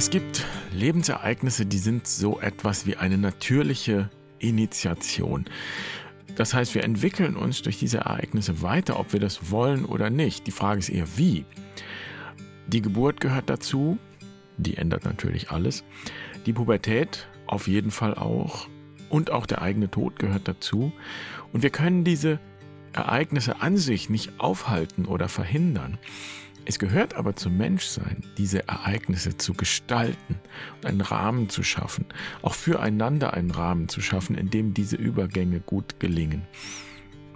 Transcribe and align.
Es 0.00 0.08
gibt 0.08 0.46
Lebensereignisse, 0.72 1.66
die 1.66 1.76
sind 1.76 2.06
so 2.06 2.40
etwas 2.40 2.86
wie 2.86 2.96
eine 2.96 3.18
natürliche 3.18 4.08
Initiation. 4.38 5.44
Das 6.36 6.54
heißt, 6.54 6.74
wir 6.74 6.84
entwickeln 6.84 7.36
uns 7.36 7.60
durch 7.60 7.78
diese 7.78 7.98
Ereignisse 7.98 8.62
weiter, 8.62 8.98
ob 8.98 9.12
wir 9.12 9.20
das 9.20 9.50
wollen 9.50 9.84
oder 9.84 10.08
nicht. 10.08 10.46
Die 10.46 10.52
Frage 10.52 10.78
ist 10.78 10.88
eher, 10.88 11.18
wie. 11.18 11.44
Die 12.66 12.80
Geburt 12.80 13.20
gehört 13.20 13.50
dazu, 13.50 13.98
die 14.56 14.78
ändert 14.78 15.04
natürlich 15.04 15.50
alles. 15.50 15.84
Die 16.46 16.54
Pubertät 16.54 17.28
auf 17.46 17.68
jeden 17.68 17.90
Fall 17.90 18.14
auch. 18.14 18.68
Und 19.10 19.30
auch 19.30 19.44
der 19.44 19.60
eigene 19.60 19.90
Tod 19.90 20.18
gehört 20.18 20.48
dazu. 20.48 20.94
Und 21.52 21.62
wir 21.62 21.68
können 21.68 22.04
diese 22.04 22.40
Ereignisse 22.94 23.60
an 23.60 23.76
sich 23.76 24.08
nicht 24.08 24.40
aufhalten 24.40 25.04
oder 25.04 25.28
verhindern. 25.28 25.98
Es 26.70 26.78
gehört 26.78 27.14
aber 27.14 27.34
zum 27.34 27.56
Menschsein, 27.56 28.22
diese 28.38 28.68
Ereignisse 28.68 29.36
zu 29.36 29.54
gestalten 29.54 30.36
und 30.76 30.86
einen 30.86 31.00
Rahmen 31.00 31.48
zu 31.48 31.64
schaffen, 31.64 32.04
auch 32.42 32.54
füreinander 32.54 33.34
einen 33.34 33.50
Rahmen 33.50 33.88
zu 33.88 34.00
schaffen, 34.00 34.36
in 34.36 34.50
dem 34.50 34.72
diese 34.72 34.94
Übergänge 34.94 35.58
gut 35.58 35.98
gelingen. 35.98 36.46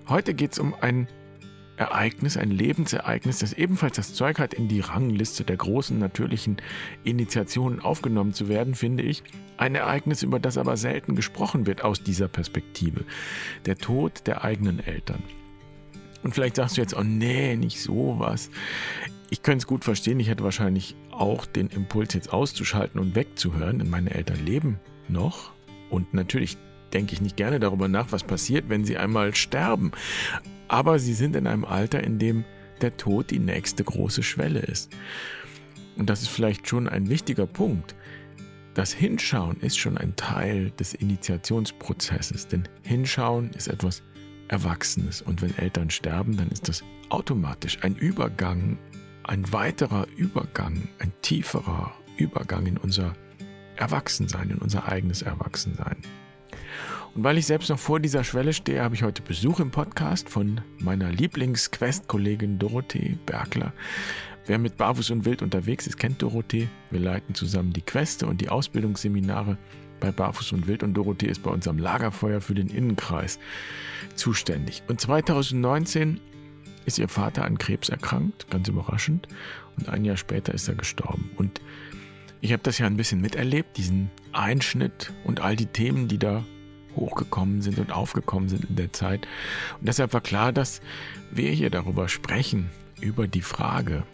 Heute 0.08 0.34
geht 0.34 0.52
es 0.52 0.60
um 0.60 0.72
ein 0.80 1.08
Ereignis, 1.76 2.36
ein 2.36 2.52
Lebensereignis, 2.52 3.40
das 3.40 3.52
ebenfalls 3.52 3.96
das 3.96 4.14
Zeug 4.14 4.38
hat, 4.38 4.54
in 4.54 4.68
die 4.68 4.78
Rangliste 4.78 5.42
der 5.42 5.56
großen 5.56 5.98
natürlichen 5.98 6.58
Initiationen 7.02 7.80
aufgenommen 7.80 8.34
zu 8.34 8.46
werden, 8.46 8.76
finde 8.76 9.02
ich. 9.02 9.24
Ein 9.56 9.74
Ereignis, 9.74 10.22
über 10.22 10.38
das 10.38 10.56
aber 10.56 10.76
selten 10.76 11.16
gesprochen 11.16 11.66
wird 11.66 11.82
aus 11.82 12.04
dieser 12.04 12.28
Perspektive. 12.28 13.04
Der 13.66 13.78
Tod 13.78 14.28
der 14.28 14.44
eigenen 14.44 14.78
Eltern. 14.78 15.24
Und 16.24 16.34
vielleicht 16.34 16.56
sagst 16.56 16.76
du 16.76 16.80
jetzt, 16.80 16.96
oh 16.96 17.02
nee, 17.02 17.54
nicht 17.54 17.80
sowas. 17.80 18.50
Ich 19.30 19.42
könnte 19.42 19.58
es 19.58 19.66
gut 19.66 19.84
verstehen, 19.84 20.18
ich 20.18 20.28
hätte 20.28 20.42
wahrscheinlich 20.42 20.96
auch 21.10 21.44
den 21.44 21.68
Impuls 21.68 22.14
jetzt 22.14 22.32
auszuschalten 22.32 22.98
und 22.98 23.14
wegzuhören, 23.14 23.78
denn 23.78 23.90
meine 23.90 24.12
Eltern 24.12 24.44
leben 24.44 24.80
noch. 25.06 25.52
Und 25.90 26.14
natürlich 26.14 26.56
denke 26.94 27.12
ich 27.12 27.20
nicht 27.20 27.36
gerne 27.36 27.60
darüber 27.60 27.88
nach, 27.88 28.10
was 28.10 28.24
passiert, 28.24 28.68
wenn 28.68 28.84
sie 28.84 28.96
einmal 28.96 29.34
sterben. 29.34 29.92
Aber 30.66 30.98
sie 30.98 31.12
sind 31.12 31.36
in 31.36 31.46
einem 31.46 31.64
Alter, 31.64 32.02
in 32.02 32.18
dem 32.18 32.44
der 32.80 32.96
Tod 32.96 33.30
die 33.30 33.38
nächste 33.38 33.84
große 33.84 34.22
Schwelle 34.22 34.60
ist. 34.60 34.90
Und 35.96 36.08
das 36.08 36.22
ist 36.22 36.28
vielleicht 36.28 36.66
schon 36.66 36.88
ein 36.88 37.10
wichtiger 37.10 37.46
Punkt. 37.46 37.94
Das 38.72 38.92
Hinschauen 38.92 39.60
ist 39.60 39.78
schon 39.78 39.98
ein 39.98 40.16
Teil 40.16 40.70
des 40.72 40.94
Initiationsprozesses, 40.94 42.48
denn 42.48 42.64
Hinschauen 42.82 43.50
ist 43.50 43.68
etwas 43.68 44.02
Erwachsenes. 44.54 45.20
Und 45.20 45.42
wenn 45.42 45.56
Eltern 45.58 45.90
sterben, 45.90 46.36
dann 46.36 46.48
ist 46.48 46.68
das 46.68 46.84
automatisch 47.08 47.78
ein 47.82 47.96
Übergang, 47.96 48.78
ein 49.24 49.52
weiterer 49.52 50.06
Übergang, 50.16 50.88
ein 51.00 51.12
tieferer 51.22 51.92
Übergang 52.16 52.64
in 52.66 52.76
unser 52.76 53.14
Erwachsensein, 53.74 54.50
in 54.50 54.58
unser 54.58 54.86
eigenes 54.86 55.22
Erwachsensein. 55.22 55.96
Und 57.16 57.24
weil 57.24 57.36
ich 57.36 57.46
selbst 57.46 57.68
noch 57.68 57.80
vor 57.80 57.98
dieser 57.98 58.22
Schwelle 58.22 58.52
stehe, 58.52 58.80
habe 58.80 58.94
ich 58.94 59.02
heute 59.02 59.22
Besuch 59.22 59.58
im 59.58 59.72
Podcast 59.72 60.28
von 60.28 60.60
meiner 60.78 61.10
Lieblings-Quest-Kollegin 61.10 62.60
Dorothee 62.60 63.18
Bergler. 63.26 63.72
Wer 64.46 64.58
mit 64.58 64.76
Barfuß 64.76 65.10
und 65.10 65.24
Wild 65.24 65.42
unterwegs 65.42 65.88
ist, 65.88 65.96
kennt 65.96 66.22
Dorothee. 66.22 66.68
Wir 66.92 67.00
leiten 67.00 67.34
zusammen 67.34 67.72
die 67.72 67.82
Queste 67.82 68.28
und 68.28 68.40
die 68.40 68.50
Ausbildungsseminare 68.50 69.58
bei 70.04 70.12
Barfuß 70.12 70.52
und 70.52 70.66
Wild 70.66 70.82
und 70.82 70.92
Dorothee 70.92 71.28
ist 71.28 71.42
bei 71.42 71.50
uns 71.50 71.66
am 71.66 71.78
Lagerfeuer 71.78 72.42
für 72.42 72.54
den 72.54 72.68
Innenkreis 72.68 73.38
zuständig. 74.16 74.82
Und 74.86 75.00
2019 75.00 76.20
ist 76.84 76.98
ihr 76.98 77.08
Vater 77.08 77.46
an 77.46 77.56
Krebs 77.56 77.88
erkrankt, 77.88 78.50
ganz 78.50 78.68
überraschend. 78.68 79.28
Und 79.78 79.88
ein 79.88 80.04
Jahr 80.04 80.18
später 80.18 80.52
ist 80.52 80.68
er 80.68 80.74
gestorben. 80.74 81.30
Und 81.36 81.62
ich 82.42 82.52
habe 82.52 82.62
das 82.62 82.76
ja 82.76 82.86
ein 82.86 82.98
bisschen 82.98 83.22
miterlebt, 83.22 83.78
diesen 83.78 84.10
Einschnitt 84.32 85.10
und 85.24 85.40
all 85.40 85.56
die 85.56 85.66
Themen, 85.66 86.06
die 86.06 86.18
da 86.18 86.44
hochgekommen 86.96 87.62
sind 87.62 87.78
und 87.78 87.90
aufgekommen 87.90 88.50
sind 88.50 88.66
in 88.66 88.76
der 88.76 88.92
Zeit. 88.92 89.26
Und 89.80 89.88
deshalb 89.88 90.12
war 90.12 90.20
klar, 90.20 90.52
dass 90.52 90.82
wir 91.30 91.50
hier 91.50 91.70
darüber 91.70 92.10
sprechen, 92.10 92.68
über 93.00 93.26
die 93.26 93.40
Frage, 93.40 94.04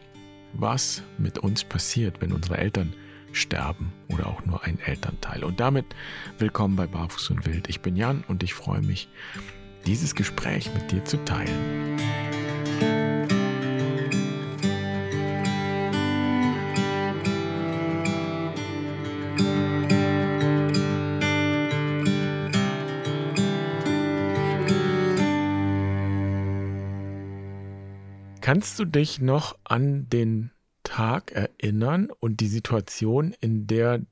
was 0.52 1.02
mit 1.18 1.40
uns 1.40 1.64
passiert, 1.64 2.20
wenn 2.20 2.32
unsere 2.32 2.58
Eltern 2.58 2.94
sterben 3.32 3.92
oder 4.08 4.26
auch 4.26 4.44
nur 4.44 4.64
ein 4.64 4.78
Elternteil. 4.80 5.44
Und 5.44 5.60
damit 5.60 5.86
willkommen 6.38 6.76
bei 6.76 6.86
Barfuß 6.86 7.30
und 7.30 7.46
Wild. 7.46 7.68
Ich 7.68 7.80
bin 7.80 7.96
Jan 7.96 8.24
und 8.28 8.42
ich 8.42 8.54
freue 8.54 8.82
mich, 8.82 9.08
dieses 9.86 10.14
Gespräch 10.14 10.70
mit 10.74 10.90
dir 10.90 11.04
zu 11.04 11.24
teilen. 11.24 11.98
Kannst 28.40 28.80
du 28.80 28.84
dich 28.84 29.20
noch 29.20 29.56
an 29.62 30.08
den 30.08 30.50
Tag 31.00 31.32
erinnern 31.32 32.10
und 32.20 32.40
die 32.40 32.46
Situation, 32.46 33.34
in 33.40 33.66
der 33.66 34.02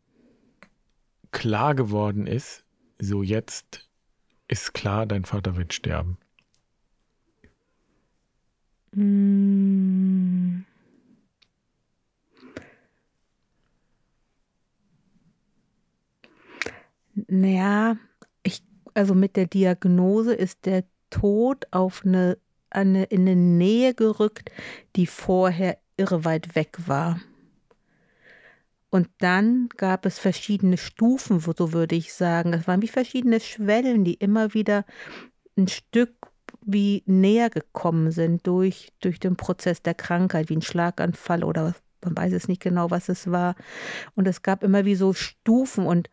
klar 1.32 1.74
geworden 1.74 2.26
ist, 2.26 2.64
so 2.98 3.22
jetzt 3.22 3.86
ist 4.48 4.72
klar, 4.72 5.04
dein 5.04 5.26
Vater 5.26 5.58
wird 5.58 5.74
sterben? 5.74 6.16
Hm. 8.94 10.64
Naja, 17.26 17.98
ich, 18.42 18.62
also 18.94 19.14
mit 19.14 19.36
der 19.36 19.44
Diagnose 19.44 20.32
ist 20.32 20.64
der 20.64 20.84
Tod 21.10 21.66
auf 21.70 22.00
eine, 22.06 22.38
eine 22.70 23.04
in 23.04 23.28
eine 23.28 23.36
Nähe 23.36 23.92
gerückt, 23.92 24.50
die 24.96 25.06
vorher 25.06 25.76
irre 25.98 26.24
weit 26.24 26.54
weg 26.54 26.76
war. 26.86 27.20
Und 28.90 29.08
dann 29.18 29.68
gab 29.76 30.06
es 30.06 30.18
verschiedene 30.18 30.78
Stufen, 30.78 31.40
so 31.40 31.72
würde 31.72 31.94
ich 31.94 32.14
sagen. 32.14 32.54
Es 32.54 32.66
waren 32.66 32.80
wie 32.80 32.88
verschiedene 32.88 33.40
Schwellen, 33.40 34.04
die 34.04 34.14
immer 34.14 34.54
wieder 34.54 34.84
ein 35.58 35.68
Stück 35.68 36.14
wie 36.62 37.02
näher 37.06 37.50
gekommen 37.50 38.10
sind 38.10 38.46
durch, 38.46 38.92
durch 39.00 39.20
den 39.20 39.36
Prozess 39.36 39.82
der 39.82 39.94
Krankheit, 39.94 40.48
wie 40.48 40.56
ein 40.56 40.62
Schlaganfall 40.62 41.44
oder 41.44 41.74
man 42.04 42.16
weiß 42.16 42.32
es 42.32 42.48
nicht 42.48 42.62
genau, 42.62 42.90
was 42.90 43.08
es 43.08 43.30
war. 43.30 43.56
Und 44.14 44.26
es 44.28 44.42
gab 44.42 44.62
immer 44.62 44.84
wie 44.84 44.94
so 44.94 45.12
Stufen 45.12 45.86
und 45.86 46.10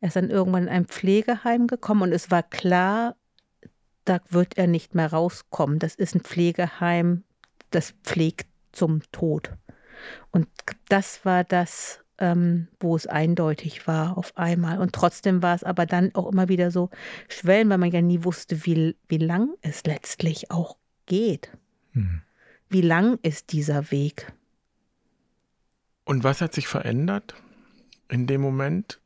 er 0.00 0.08
ist 0.08 0.16
dann 0.16 0.30
irgendwann 0.30 0.64
in 0.64 0.68
ein 0.68 0.86
Pflegeheim 0.86 1.68
gekommen 1.68 2.02
und 2.02 2.12
es 2.12 2.30
war 2.30 2.42
klar, 2.42 3.14
da 4.04 4.20
wird 4.30 4.58
er 4.58 4.66
nicht 4.66 4.96
mehr 4.96 5.12
rauskommen. 5.12 5.78
Das 5.78 5.94
ist 5.94 6.16
ein 6.16 6.22
Pflegeheim, 6.22 7.22
das 7.74 7.92
pflegt 8.04 8.46
zum 8.72 9.02
Tod. 9.12 9.52
Und 10.30 10.48
das 10.88 11.24
war 11.24 11.44
das, 11.44 12.00
ähm, 12.18 12.68
wo 12.80 12.96
es 12.96 13.06
eindeutig 13.06 13.86
war 13.86 14.16
auf 14.16 14.36
einmal. 14.36 14.78
Und 14.78 14.92
trotzdem 14.92 15.42
war 15.42 15.54
es 15.54 15.64
aber 15.64 15.86
dann 15.86 16.14
auch 16.14 16.30
immer 16.30 16.48
wieder 16.48 16.70
so 16.70 16.90
Schwellen, 17.28 17.68
weil 17.70 17.78
man 17.78 17.90
ja 17.90 18.02
nie 18.02 18.24
wusste, 18.24 18.64
wie, 18.64 18.96
wie 19.08 19.18
lang 19.18 19.54
es 19.60 19.84
letztlich 19.84 20.50
auch 20.50 20.76
geht. 21.06 21.56
Hm. 21.92 22.22
Wie 22.68 22.80
lang 22.80 23.18
ist 23.22 23.52
dieser 23.52 23.90
Weg? 23.90 24.32
Und 26.04 26.24
was 26.24 26.40
hat 26.40 26.54
sich 26.54 26.66
verändert 26.66 27.34
in 28.08 28.26
dem 28.26 28.40
Moment? 28.40 29.00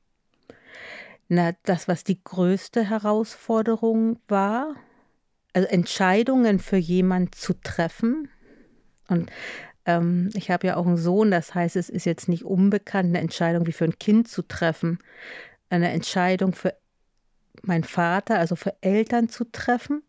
Na, 1.29 1.53
das, 1.65 1.89
was 1.89 2.05
die 2.05 2.23
größte 2.23 2.89
Herausforderung 2.89 4.21
war, 4.29 4.77
also 5.53 5.69
Entscheidungen 5.69 6.59
für 6.59 6.77
jemanden 6.77 7.33
zu 7.33 7.55
treffen, 7.55 8.29
und 9.09 9.31
ähm, 9.87 10.31
ich 10.35 10.51
habe 10.51 10.67
ja 10.67 10.77
auch 10.77 10.87
einen 10.87 10.97
Sohn, 10.97 11.31
das 11.31 11.55
heißt, 11.55 11.77
es 11.77 11.89
ist 11.89 12.05
jetzt 12.05 12.29
nicht 12.29 12.45
unbekannt, 12.45 13.09
eine 13.09 13.21
Entscheidung 13.21 13.67
wie 13.67 13.73
für 13.73 13.85
ein 13.85 13.99
Kind 13.99 14.29
zu 14.29 14.43
treffen, 14.43 14.99
eine 15.71 15.91
Entscheidung 15.91 16.53
für 16.53 16.75
meinen 17.63 17.85
Vater, 17.85 18.39
also 18.39 18.57
für 18.57 18.75
Eltern 18.81 19.29
zu 19.29 19.45
treffen, 19.51 20.03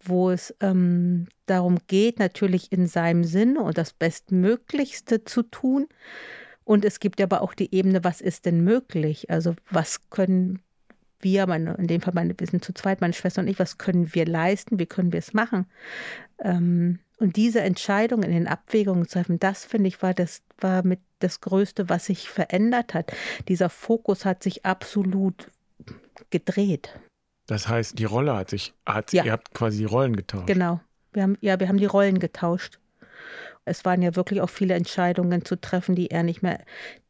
wo 0.00 0.30
es 0.30 0.54
ähm, 0.60 1.28
darum 1.46 1.78
geht, 1.86 2.18
natürlich 2.18 2.72
in 2.72 2.86
seinem 2.86 3.24
Sinne 3.24 3.60
und 3.60 3.78
das 3.78 3.92
Bestmöglichste 3.92 5.24
zu 5.24 5.42
tun. 5.42 5.86
Und 6.64 6.84
es 6.84 7.00
gibt 7.00 7.20
aber 7.20 7.42
auch 7.42 7.54
die 7.54 7.74
Ebene, 7.74 8.04
was 8.04 8.20
ist 8.20 8.46
denn 8.46 8.64
möglich? 8.64 9.30
Also 9.30 9.54
was 9.70 10.08
können 10.10 10.60
wir, 11.20 11.46
meine, 11.46 11.74
in 11.74 11.86
dem 11.86 12.00
Fall 12.00 12.14
meine, 12.14 12.34
wir 12.38 12.46
sind 12.46 12.64
zu 12.64 12.72
zweit, 12.72 13.00
meine 13.00 13.12
Schwester 13.12 13.40
und 13.42 13.48
ich, 13.48 13.58
was 13.58 13.78
können 13.78 14.14
wir 14.14 14.26
leisten? 14.26 14.78
Wie 14.78 14.86
können 14.86 15.12
wir 15.12 15.18
es 15.18 15.32
machen? 15.32 15.66
Ähm, 16.38 16.98
und 17.18 17.36
diese 17.36 17.60
Entscheidung 17.60 18.22
in 18.22 18.32
den 18.32 18.48
Abwägungen 18.48 19.06
zu 19.06 19.18
treffen, 19.18 19.38
das 19.38 19.64
finde 19.64 19.88
ich 19.88 20.02
war 20.02 20.14
das 20.14 20.42
war 20.58 20.84
mit 20.84 21.00
das 21.20 21.40
Größte, 21.40 21.88
was 21.88 22.06
sich 22.06 22.28
verändert 22.28 22.94
hat. 22.94 23.12
Dieser 23.48 23.70
Fokus 23.70 24.24
hat 24.24 24.42
sich 24.42 24.64
absolut 24.64 25.50
gedreht. 26.30 26.98
Das 27.46 27.68
heißt, 27.68 27.98
die 27.98 28.04
Rolle 28.04 28.34
hat 28.36 28.50
sich, 28.50 28.74
hat, 28.86 29.12
ja. 29.12 29.24
ihr 29.24 29.32
habt 29.32 29.52
quasi 29.54 29.78
die 29.78 29.84
Rollen 29.84 30.16
getauscht. 30.16 30.46
Genau. 30.46 30.80
Wir 31.12 31.22
haben, 31.22 31.38
ja, 31.40 31.60
wir 31.60 31.68
haben 31.68 31.78
die 31.78 31.86
Rollen 31.86 32.18
getauscht. 32.18 32.78
Es 33.64 33.84
waren 33.84 34.02
ja 34.02 34.16
wirklich 34.16 34.40
auch 34.40 34.50
viele 34.50 34.74
Entscheidungen 34.74 35.44
zu 35.44 35.60
treffen, 35.60 35.94
die 35.94 36.10
er 36.10 36.22
nicht 36.22 36.42
mehr 36.42 36.60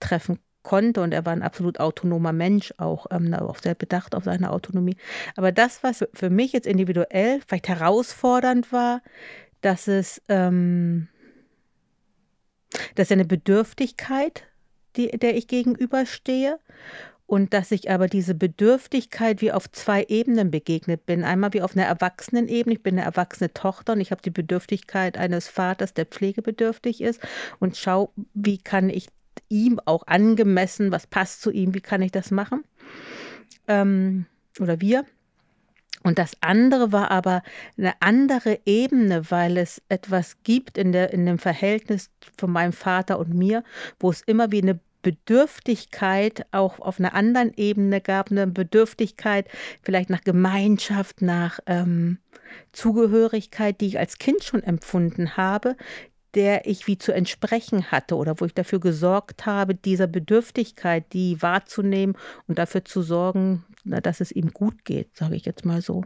treffen 0.00 0.38
konnte 0.62 1.02
und 1.02 1.12
er 1.12 1.24
war 1.26 1.32
ein 1.32 1.42
absolut 1.42 1.78
autonomer 1.78 2.32
Mensch, 2.32 2.72
auch, 2.78 3.06
ähm, 3.10 3.34
auch 3.34 3.58
sehr 3.58 3.74
bedacht 3.74 4.14
auf 4.14 4.24
seine 4.24 4.50
Autonomie. 4.50 4.96
Aber 5.36 5.52
das, 5.52 5.82
was 5.82 6.04
für 6.14 6.30
mich 6.30 6.52
jetzt 6.52 6.66
individuell 6.66 7.40
vielleicht 7.46 7.68
herausfordernd 7.68 8.72
war, 8.72 9.02
dass 9.64 9.88
es 9.88 10.20
ähm, 10.28 11.08
dass 12.94 13.12
eine 13.12 13.24
Bedürftigkeit, 13.24 14.44
die, 14.96 15.08
der 15.08 15.36
ich 15.36 15.48
gegenüberstehe 15.48 16.58
und 17.26 17.54
dass 17.54 17.70
ich 17.70 17.90
aber 17.90 18.06
diese 18.06 18.34
Bedürftigkeit 18.34 19.40
wie 19.40 19.52
auf 19.52 19.70
zwei 19.70 20.04
Ebenen 20.08 20.50
begegnet 20.50 21.06
bin. 21.06 21.24
Einmal 21.24 21.52
wie 21.54 21.62
auf 21.62 21.74
einer 21.74 21.86
Erwachsenenebene. 21.86 22.74
Ich 22.74 22.82
bin 22.82 22.96
eine 22.96 23.06
erwachsene 23.06 23.52
Tochter 23.52 23.94
und 23.94 24.00
ich 24.00 24.10
habe 24.10 24.22
die 24.22 24.30
Bedürftigkeit 24.30 25.16
eines 25.16 25.48
Vaters, 25.48 25.94
der 25.94 26.06
pflegebedürftig 26.06 27.00
ist 27.00 27.20
und 27.60 27.76
schaue, 27.76 28.10
wie 28.34 28.58
kann 28.58 28.90
ich 28.90 29.08
ihm 29.48 29.80
auch 29.84 30.06
angemessen, 30.06 30.92
was 30.92 31.06
passt 31.06 31.42
zu 31.42 31.50
ihm, 31.50 31.74
wie 31.74 31.80
kann 31.80 32.02
ich 32.02 32.12
das 32.12 32.30
machen? 32.30 32.64
Ähm, 33.68 34.26
oder 34.60 34.80
wir. 34.80 35.04
Und 36.04 36.18
das 36.18 36.36
andere 36.42 36.92
war 36.92 37.10
aber 37.10 37.42
eine 37.76 37.94
andere 38.00 38.60
Ebene, 38.66 39.30
weil 39.30 39.56
es 39.56 39.82
etwas 39.88 40.36
gibt 40.44 40.76
in, 40.78 40.92
der, 40.92 41.12
in 41.12 41.24
dem 41.26 41.38
Verhältnis 41.38 42.10
von 42.36 42.52
meinem 42.52 42.74
Vater 42.74 43.18
und 43.18 43.34
mir, 43.34 43.64
wo 43.98 44.10
es 44.10 44.20
immer 44.20 44.52
wie 44.52 44.62
eine 44.62 44.78
Bedürftigkeit 45.02 46.46
auch 46.52 46.78
auf 46.78 46.98
einer 46.98 47.14
anderen 47.14 47.52
Ebene 47.56 48.00
gab, 48.00 48.30
eine 48.30 48.46
Bedürftigkeit 48.46 49.48
vielleicht 49.82 50.10
nach 50.10 50.22
Gemeinschaft, 50.22 51.22
nach 51.22 51.58
ähm, 51.66 52.18
Zugehörigkeit, 52.72 53.80
die 53.80 53.86
ich 53.86 53.98
als 53.98 54.18
Kind 54.18 54.44
schon 54.44 54.62
empfunden 54.62 55.36
habe, 55.36 55.76
der 56.34 56.66
ich 56.66 56.86
wie 56.86 56.98
zu 56.98 57.12
entsprechen 57.12 57.90
hatte 57.90 58.16
oder 58.16 58.40
wo 58.40 58.44
ich 58.44 58.54
dafür 58.54 58.80
gesorgt 58.80 59.46
habe, 59.46 59.74
dieser 59.74 60.06
Bedürftigkeit, 60.06 61.12
die 61.12 61.40
wahrzunehmen 61.42 62.16
und 62.46 62.58
dafür 62.58 62.84
zu 62.84 63.02
sorgen, 63.02 63.64
dass 63.84 64.20
es 64.20 64.32
ihm 64.32 64.52
gut 64.52 64.84
geht, 64.84 65.16
sage 65.16 65.36
ich 65.36 65.44
jetzt 65.44 65.64
mal 65.64 65.80
so. 65.80 66.04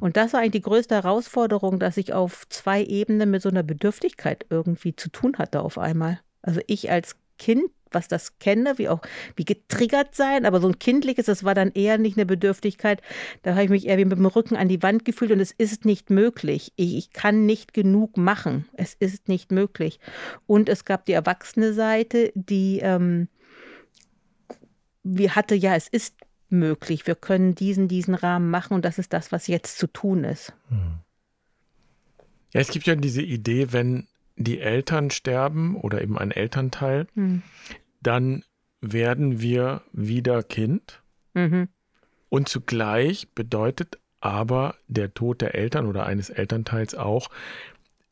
Und 0.00 0.16
das 0.16 0.32
war 0.32 0.40
eigentlich 0.40 0.52
die 0.52 0.62
größte 0.62 0.96
Herausforderung, 0.96 1.78
dass 1.78 1.96
ich 1.96 2.12
auf 2.12 2.48
zwei 2.48 2.82
Ebenen 2.82 3.30
mit 3.30 3.42
so 3.42 3.48
einer 3.48 3.62
Bedürftigkeit 3.62 4.46
irgendwie 4.50 4.96
zu 4.96 5.10
tun 5.10 5.34
hatte 5.38 5.60
auf 5.60 5.78
einmal. 5.78 6.20
Also 6.42 6.60
ich 6.66 6.90
als 6.90 7.16
Kind 7.38 7.64
was 7.92 8.08
das 8.08 8.38
kenne, 8.38 8.78
wie 8.78 8.88
auch 8.88 9.00
wie 9.36 9.44
getriggert 9.44 10.14
sein, 10.14 10.46
aber 10.46 10.60
so 10.60 10.68
ein 10.68 10.78
kindliches, 10.78 11.26
das 11.26 11.44
war 11.44 11.54
dann 11.54 11.72
eher 11.72 11.98
nicht 11.98 12.16
eine 12.16 12.26
Bedürftigkeit. 12.26 13.02
Da 13.42 13.52
habe 13.52 13.64
ich 13.64 13.70
mich 13.70 13.86
eher 13.86 13.98
wie 13.98 14.04
mit 14.04 14.18
dem 14.18 14.26
Rücken 14.26 14.56
an 14.56 14.68
die 14.68 14.82
Wand 14.82 15.04
gefühlt 15.04 15.32
und 15.32 15.40
es 15.40 15.52
ist 15.52 15.84
nicht 15.84 16.10
möglich. 16.10 16.72
Ich, 16.76 16.96
ich 16.96 17.10
kann 17.12 17.46
nicht 17.46 17.74
genug 17.74 18.16
machen. 18.16 18.66
Es 18.74 18.94
ist 18.94 19.28
nicht 19.28 19.52
möglich. 19.52 20.00
Und 20.46 20.68
es 20.68 20.84
gab 20.84 21.04
die 21.06 21.12
erwachsene 21.12 21.72
Seite, 21.72 22.32
die 22.34 22.80
ähm, 22.80 23.28
wie 25.02 25.30
hatte, 25.30 25.54
ja, 25.54 25.74
es 25.74 25.88
ist 25.88 26.16
möglich. 26.48 27.06
Wir 27.06 27.14
können 27.14 27.54
diesen, 27.54 27.88
diesen 27.88 28.14
Rahmen 28.14 28.50
machen 28.50 28.74
und 28.74 28.84
das 28.84 28.98
ist 28.98 29.12
das, 29.12 29.32
was 29.32 29.46
jetzt 29.46 29.78
zu 29.78 29.86
tun 29.86 30.24
ist. 30.24 30.52
Hm. 30.68 31.00
Ja, 32.52 32.60
es 32.60 32.70
gibt 32.70 32.86
ja 32.86 32.96
diese 32.96 33.22
Idee, 33.22 33.72
wenn 33.72 34.08
die 34.40 34.60
Eltern 34.60 35.10
sterben 35.10 35.76
oder 35.76 36.00
eben 36.02 36.18
ein 36.18 36.30
Elternteil, 36.30 37.06
hm. 37.14 37.42
dann 38.02 38.44
werden 38.80 39.40
wir 39.40 39.82
wieder 39.92 40.42
Kind. 40.42 41.02
Mhm. 41.34 41.68
Und 42.30 42.48
zugleich 42.48 43.28
bedeutet 43.34 43.98
aber 44.20 44.76
der 44.88 45.12
Tod 45.14 45.40
der 45.40 45.54
Eltern 45.54 45.86
oder 45.86 46.06
eines 46.06 46.30
Elternteils 46.30 46.94
auch, 46.94 47.28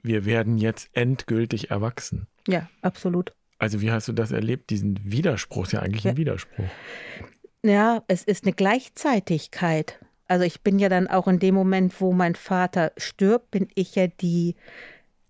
wir 0.02 0.24
werden 0.24 0.58
jetzt 0.58 0.90
endgültig 0.92 1.70
erwachsen. 1.70 2.26
Ja, 2.46 2.68
absolut. 2.82 3.32
Also 3.58 3.80
wie 3.80 3.90
hast 3.90 4.08
du 4.08 4.12
das 4.12 4.30
erlebt, 4.30 4.70
diesen 4.70 4.98
Widerspruch? 5.10 5.64
Ist 5.64 5.72
ja 5.72 5.80
eigentlich 5.80 6.04
ja. 6.04 6.12
ein 6.12 6.16
Widerspruch. 6.16 6.68
Ja, 7.64 8.02
es 8.06 8.22
ist 8.22 8.44
eine 8.44 8.52
Gleichzeitigkeit. 8.52 9.98
Also 10.28 10.44
ich 10.44 10.60
bin 10.60 10.78
ja 10.78 10.88
dann 10.88 11.08
auch 11.08 11.26
in 11.26 11.38
dem 11.38 11.54
Moment, 11.54 12.00
wo 12.00 12.12
mein 12.12 12.34
Vater 12.34 12.92
stirbt, 12.96 13.50
bin 13.50 13.68
ich 13.74 13.94
ja 13.96 14.06
die 14.06 14.54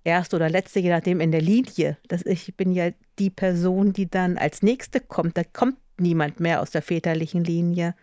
erste 0.08 0.36
oder 0.36 0.50
letzte, 0.50 0.80
je 0.80 0.90
nachdem, 0.90 1.20
in 1.20 1.30
der 1.30 1.40
Linie. 1.40 1.96
Das, 2.08 2.24
ich 2.26 2.56
bin 2.56 2.72
ja 2.72 2.90
die 3.18 3.30
Person, 3.30 3.92
die 3.92 4.10
dann 4.10 4.38
als 4.38 4.62
nächste 4.62 5.00
kommt. 5.00 5.36
Da 5.36 5.44
kommt 5.44 5.76
niemand 5.98 6.40
mehr 6.40 6.60
aus 6.60 6.70
der 6.70 6.82
väterlichen 6.82 7.44
Linie. 7.44 7.94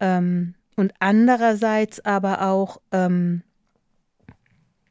Ähm, 0.00 0.54
und 0.76 0.92
andererseits 1.00 2.04
aber 2.04 2.42
auch 2.42 2.80
ähm, 2.92 3.42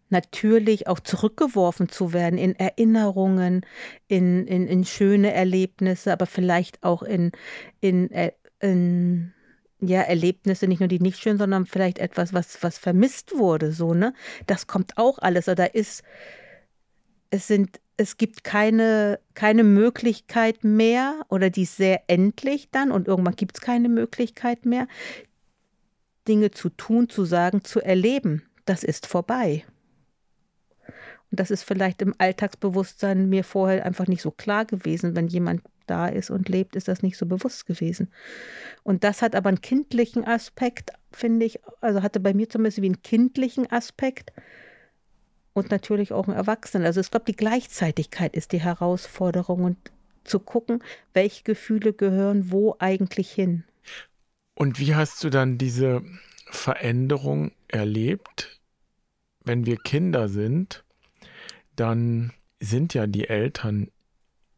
natürlich 0.09 0.87
auch 0.87 0.99
zurückgeworfen 0.99 1.89
zu 1.89 2.13
werden 2.13 2.37
in 2.37 2.55
Erinnerungen, 2.55 3.65
in, 4.07 4.45
in, 4.47 4.67
in 4.67 4.85
schöne 4.85 5.33
Erlebnisse, 5.33 6.11
aber 6.11 6.25
vielleicht 6.25 6.83
auch 6.83 7.03
in, 7.03 7.31
in, 7.79 8.11
äh, 8.11 8.31
in 8.59 9.33
ja, 9.79 10.01
Erlebnisse, 10.01 10.67
nicht 10.67 10.79
nur 10.79 10.87
die 10.87 10.99
nicht 10.99 11.19
schön, 11.19 11.37
sondern 11.37 11.65
vielleicht 11.65 11.99
etwas, 11.99 12.33
was, 12.33 12.63
was 12.63 12.77
vermisst 12.77 13.37
wurde, 13.37 13.71
so, 13.71 13.93
ne? 13.93 14.13
Das 14.47 14.67
kommt 14.67 14.97
auch 14.97 15.19
alles. 15.19 15.45
Da 15.45 15.65
ist, 15.65 16.03
es 17.29 17.47
sind, 17.47 17.79
es 17.95 18.17
gibt 18.17 18.43
keine, 18.43 19.19
keine 19.33 19.63
Möglichkeit 19.63 20.63
mehr 20.63 21.21
oder 21.29 21.49
die 21.49 21.63
ist 21.63 21.77
sehr 21.77 22.03
endlich 22.07 22.69
dann 22.71 22.91
und 22.91 23.07
irgendwann 23.07 23.35
gibt 23.35 23.57
es 23.57 23.61
keine 23.61 23.89
Möglichkeit 23.89 24.65
mehr, 24.65 24.87
Dinge 26.27 26.51
zu 26.51 26.69
tun, 26.69 27.09
zu 27.09 27.25
sagen, 27.25 27.63
zu 27.63 27.79
erleben. 27.79 28.43
Das 28.65 28.83
ist 28.83 29.07
vorbei. 29.07 29.63
Und 31.31 31.39
das 31.39 31.51
ist 31.51 31.63
vielleicht 31.63 32.01
im 32.01 32.15
Alltagsbewusstsein 32.17 33.29
mir 33.29 33.43
vorher 33.43 33.85
einfach 33.85 34.07
nicht 34.07 34.21
so 34.21 34.31
klar 34.31 34.65
gewesen, 34.65 35.15
wenn 35.15 35.27
jemand 35.27 35.61
da 35.87 36.07
ist 36.07 36.29
und 36.29 36.49
lebt, 36.49 36.75
ist 36.75 36.87
das 36.87 37.01
nicht 37.01 37.17
so 37.17 37.25
bewusst 37.25 37.65
gewesen. 37.65 38.09
Und 38.83 39.03
das 39.03 39.21
hat 39.21 39.35
aber 39.35 39.49
einen 39.49 39.61
kindlichen 39.61 40.25
Aspekt, 40.25 40.91
finde 41.11 41.45
ich, 41.45 41.59
also 41.81 42.03
hatte 42.03 42.19
bei 42.19 42.33
mir 42.33 42.49
zumindest 42.49 42.81
wie 42.81 42.87
einen 42.87 43.01
kindlichen 43.01 43.71
Aspekt 43.71 44.31
und 45.53 45.71
natürlich 45.71 46.13
auch 46.13 46.27
einen 46.27 46.37
Erwachsenen. 46.37 46.85
Also 46.85 47.01
ich 47.01 47.09
glaube, 47.09 47.25
die 47.25 47.35
Gleichzeitigkeit 47.35 48.35
ist 48.35 48.51
die 48.51 48.61
Herausforderung 48.61 49.63
und 49.63 49.77
zu 50.23 50.39
gucken, 50.39 50.83
welche 51.13 51.43
Gefühle 51.43 51.93
gehören 51.93 52.51
wo 52.51 52.75
eigentlich 52.79 53.31
hin. 53.31 53.63
Und 54.53 54.79
wie 54.79 54.95
hast 54.95 55.23
du 55.23 55.29
dann 55.29 55.57
diese 55.57 56.03
Veränderung 56.49 57.51
erlebt, 57.67 58.59
wenn 59.43 59.65
wir 59.65 59.77
Kinder 59.77 60.29
sind? 60.29 60.83
Dann 61.75 62.33
sind 62.59 62.93
ja 62.93 63.07
die 63.07 63.29
Eltern 63.29 63.89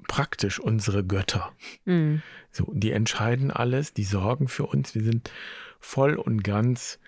praktisch 0.09 0.59
unsere 0.59 1.05
Götter. 1.05 1.53
Mhm. 1.85 2.21
So, 2.51 2.69
die 2.73 2.91
entscheiden 2.91 3.51
alles, 3.51 3.93
die 3.93 4.03
sorgen 4.03 4.49
für 4.49 4.65
uns. 4.65 4.95
Wir 4.95 5.03
sind 5.03 5.31
voll 5.79 6.15
und 6.15 6.43
ganz 6.43 6.99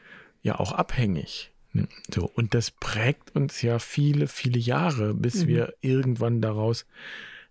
ja 0.41 0.59
auch 0.59 0.71
abhängig. 0.71 1.51
Ne? 1.73 1.87
So, 2.13 2.29
und 2.33 2.53
das 2.53 2.71
prägt 2.71 3.35
uns 3.35 3.61
ja 3.63 3.79
viele, 3.79 4.27
viele 4.27 4.59
Jahre, 4.59 5.13
bis 5.13 5.43
mhm. 5.43 5.47
wir 5.47 5.73
irgendwann 5.81 6.41
daraus 6.41 6.85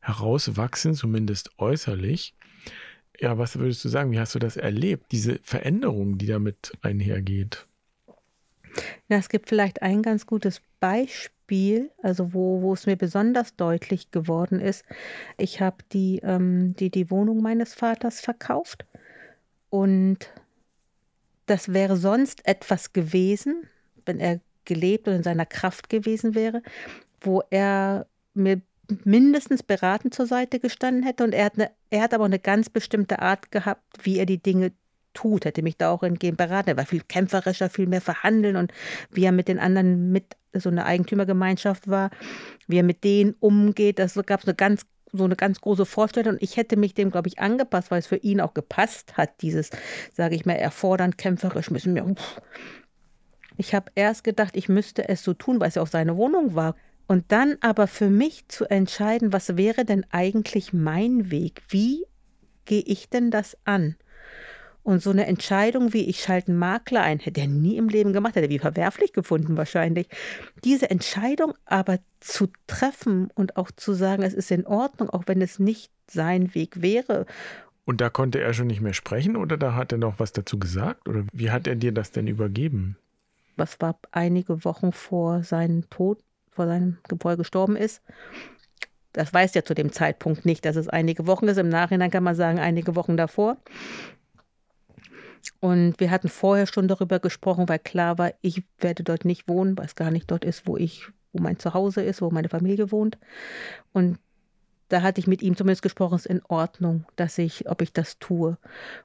herauswachsen, 0.01 0.95
zumindest 0.95 1.51
äußerlich. 1.59 2.35
Ja, 3.19 3.37
was 3.37 3.59
würdest 3.59 3.85
du 3.85 3.89
sagen? 3.89 4.13
Wie 4.13 4.21
hast 4.21 4.35
du 4.35 4.39
das 4.39 4.57
erlebt? 4.57 5.07
Diese 5.11 5.41
Veränderung, 5.43 6.17
die 6.17 6.27
damit 6.27 6.73
einhergeht? 6.81 7.67
Ja, 9.09 9.19
es 9.19 9.29
gibt 9.29 9.49
vielleicht 9.49 9.83
ein 9.83 10.01
ganz 10.01 10.27
gutes 10.27 10.63
Beispiel 10.79 11.40
Spiel, 11.51 11.91
also 12.01 12.33
wo, 12.33 12.63
wo 12.63 12.75
es 12.75 12.87
mir 12.87 12.95
besonders 12.95 13.57
deutlich 13.57 14.13
geworden 14.13 14.61
ist, 14.61 14.85
ich 15.37 15.61
habe 15.61 15.79
die, 15.93 16.21
ähm, 16.23 16.77
die, 16.77 16.91
die 16.91 17.11
Wohnung 17.11 17.43
meines 17.43 17.75
Vaters 17.75 18.21
verkauft 18.21 18.87
und 19.69 20.33
das 21.47 21.73
wäre 21.73 21.97
sonst 21.97 22.47
etwas 22.47 22.93
gewesen, 22.93 23.65
wenn 24.07 24.21
er 24.21 24.39
gelebt 24.65 25.09
und 25.09 25.15
in 25.15 25.23
seiner 25.25 25.45
Kraft 25.45 25.89
gewesen 25.89 26.37
wäre, 26.37 26.63
wo 27.21 27.43
er 27.51 28.07
mir 28.33 28.61
mindestens 29.03 29.65
beratend 29.65 30.15
zur 30.15 30.27
Seite 30.27 30.61
gestanden 30.61 31.03
hätte 31.03 31.25
und 31.25 31.35
er 31.35 31.47
hat, 31.47 31.55
eine, 31.55 31.73
er 31.91 32.03
hat 32.03 32.15
aber 32.15 32.27
eine 32.27 32.39
ganz 32.39 32.71
bestimmte 32.71 33.19
Art 33.19 33.51
gehabt, 33.51 33.83
wie 34.05 34.21
er 34.21 34.27
die 34.27 34.41
Dinge 34.41 34.71
tut, 35.15 35.47
hätte 35.47 35.63
mich 35.63 35.77
da 35.77 35.91
auch 35.91 36.05
entgegen 36.05 36.37
beraten. 36.37 36.71
Er 36.71 36.77
war 36.77 36.87
viel 36.87 37.03
kämpferischer, 37.03 37.69
viel 37.69 37.89
mehr 37.89 38.01
verhandeln 38.01 38.55
und 38.55 38.73
wie 39.11 39.25
er 39.25 39.33
mit 39.33 39.49
den 39.49 39.59
anderen 39.59 40.13
mit 40.13 40.37
so 40.55 40.69
eine 40.69 40.85
Eigentümergemeinschaft 40.85 41.89
war, 41.89 42.11
wie 42.67 42.79
er 42.79 42.83
mit 42.83 43.05
denen 43.05 43.35
umgeht. 43.41 43.99
Das 43.99 44.15
gab 44.15 44.41
es 44.41 44.47
eine 44.47 44.55
ganz 44.55 44.87
so 45.13 45.25
eine 45.25 45.37
ganz 45.37 45.61
große 45.61 45.87
Vorstellung 45.87 46.35
und 46.35 46.43
ich 46.43 46.57
hätte 46.57 46.77
mich 46.77 46.95
dem, 46.95 47.11
glaube 47.11 47.29
ich, 47.29 47.41
angepasst, 47.41 47.91
weil 47.91 47.99
es 47.99 48.07
für 48.07 48.17
ihn 48.17 48.41
auch 48.41 48.55
gepasst 48.55 49.17
hat, 49.17 49.43
dieses, 49.43 49.71
sage 50.15 50.37
ich 50.37 50.47
mal, 50.47 50.55
erfordernd, 50.55 51.19
kämpferisch 51.19 51.71
müssen 51.71 51.95
wir. 51.95 52.15
Ich 53.57 53.75
habe 53.75 53.91
erst 53.95 54.25
gedacht, 54.25 54.57
ich 54.57 54.69
müsste 54.69 55.09
es 55.09 55.23
so 55.23 55.35
tun, 55.35 55.61
weil 55.61 55.69
es 55.69 55.75
ja 55.75 55.83
auch 55.83 55.89
seine 55.89 56.17
Wohnung 56.17 56.55
war. 56.55 56.77
Und 57.07 57.33
dann 57.33 57.57
aber 57.61 57.89
für 57.89 58.09
mich 58.09 58.47
zu 58.47 58.67
entscheiden, 58.67 59.33
was 59.33 59.57
wäre 59.57 59.85
denn 59.85 60.07
eigentlich 60.11 60.73
mein 60.73 61.31
Weg? 61.33 61.63
Wie 61.69 62.05
gehe 62.67 62.83
ich 62.83 63.11
denn 63.11 63.33
das 63.33 63.57
an? 63.65 63.97
Und 64.83 65.03
so 65.03 65.11
eine 65.11 65.27
Entscheidung 65.27 65.93
wie 65.93 66.07
ich 66.07 66.23
schalte 66.23 66.49
einen 66.49 66.59
Makler 66.59 67.03
ein, 67.03 67.19
hätte 67.19 67.41
er 67.41 67.49
nie 67.49 67.77
im 67.77 67.89
Leben 67.89 68.13
gemacht, 68.13 68.35
hätte 68.35 68.47
er 68.47 68.51
wie 68.51 68.59
verwerflich 68.59 69.13
gefunden 69.13 69.57
wahrscheinlich. 69.57 70.09
Diese 70.65 70.91
Entscheidung 70.91 71.55
aber 71.67 71.99
zu 72.21 72.49
treffen 72.67 73.31
und 73.35 73.57
auch 73.57 73.71
zu 73.71 73.93
sagen, 73.93 74.23
es 74.23 74.35
ist 74.35 74.51
in 74.51 74.67
Ordnung, 74.67 75.11
auch 75.11 75.25
wenn 75.27 75.43
es 75.43 75.59
nicht 75.59 75.91
sein 76.09 76.55
Weg 76.55 76.83
wäre. 76.83 77.27
Und 77.85 78.01
da 78.01 78.09
konnte 78.09 78.41
er 78.41 78.55
schon 78.55 78.69
nicht 78.69 78.81
mehr 78.81 78.95
sprechen 78.95 79.37
oder 79.37 79.57
da 79.57 79.75
hat 79.75 79.93
er 79.93 79.99
noch 79.99 80.19
was 80.19 80.33
dazu 80.33 80.59
gesagt? 80.59 81.09
Oder 81.09 81.25
wie 81.33 81.51
hat 81.51 81.67
er 81.67 81.77
dir 81.77 81.93
das 81.93 82.11
denn 82.11 82.27
übergeben? 82.27 82.97
Was 83.57 83.81
war 83.81 83.99
einige 84.13 84.65
Wochen 84.65 84.93
vor 84.93 85.43
seinem 85.43 85.89
Tod, 85.91 86.19
vor 86.51 86.67
seinem, 86.67 86.99
er 87.25 87.37
gestorben 87.37 87.77
ist. 87.77 88.03
Das 89.13 89.33
weiß 89.33 89.57
er 89.57 89.65
zu 89.65 89.75
dem 89.75 89.93
Zeitpunkt 89.93 90.45
nicht, 90.45 90.65
dass 90.65 90.77
es 90.77 90.89
einige 90.89 91.27
Wochen 91.27 91.49
ist. 91.49 91.57
Im 91.57 91.69
Nachhinein 91.69 92.11
kann 92.11 92.23
man 92.23 92.35
sagen, 92.35 92.59
einige 92.59 92.95
Wochen 92.95 93.17
davor. 93.17 93.57
Und 95.61 96.01
wir 96.01 96.11
hatten 96.11 96.29
vorher 96.29 96.67
schon 96.67 96.89
darüber 96.89 97.19
gesprochen, 97.19 97.69
weil 97.69 97.79
klar 97.79 98.19
war, 98.19 98.33
ich 98.41 98.63
werde 98.79 99.03
dort 99.03 99.25
nicht 99.25 99.49
wohnen, 99.49 99.77
weil 99.77 99.87
es 99.87 99.95
gar 99.95 100.11
nicht 100.11 100.31
dort 100.31 100.45
ist, 100.45 100.67
wo 100.67 100.77
ich, 100.77 101.07
wo 101.33 101.43
mein 101.43 101.59
Zuhause 101.59 102.03
ist, 102.03 102.23
wo 102.23 102.31
meine 102.31 102.49
Familie 102.49 102.91
wohnt. 102.91 103.19
Und 103.93 104.19
da 104.89 105.03
hatte 105.03 105.21
ich 105.21 105.27
mit 105.27 105.43
ihm 105.43 105.57
zumindest 105.57 105.83
gesprochen, 105.83 106.17
es 106.17 106.27
ist 106.27 106.33
in 106.33 106.43
Ordnung, 106.49 107.05
dass 107.17 107.39
ich, 107.39 107.69
ob 107.69 107.81
ich 107.83 107.93
das 107.93 108.19
tue. 108.19 108.59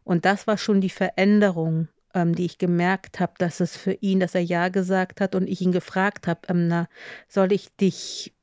Und 0.03 0.25
das 0.25 0.47
war 0.47 0.57
schon 0.57 0.81
die 0.81 0.89
Veränderung, 0.89 1.87
ähm, 2.13 2.33
die 2.33 2.45
ich 2.45 2.57
gemerkt 2.57 3.19
habe, 3.19 3.33
dass 3.37 3.59
es 3.59 3.77
für 3.77 3.93
ihn, 3.93 4.19
dass 4.19 4.33
er 4.33 4.41
Ja 4.41 4.69
gesagt 4.69 5.21
hat 5.21 5.35
und 5.35 5.47
ich 5.47 5.61
ihn 5.61 5.71
gefragt 5.71 6.27
habe, 6.27 6.41
ähm, 6.47 6.67
na, 6.67 6.87
soll 7.27 7.51
ich 7.51 7.75
dich 7.75 8.33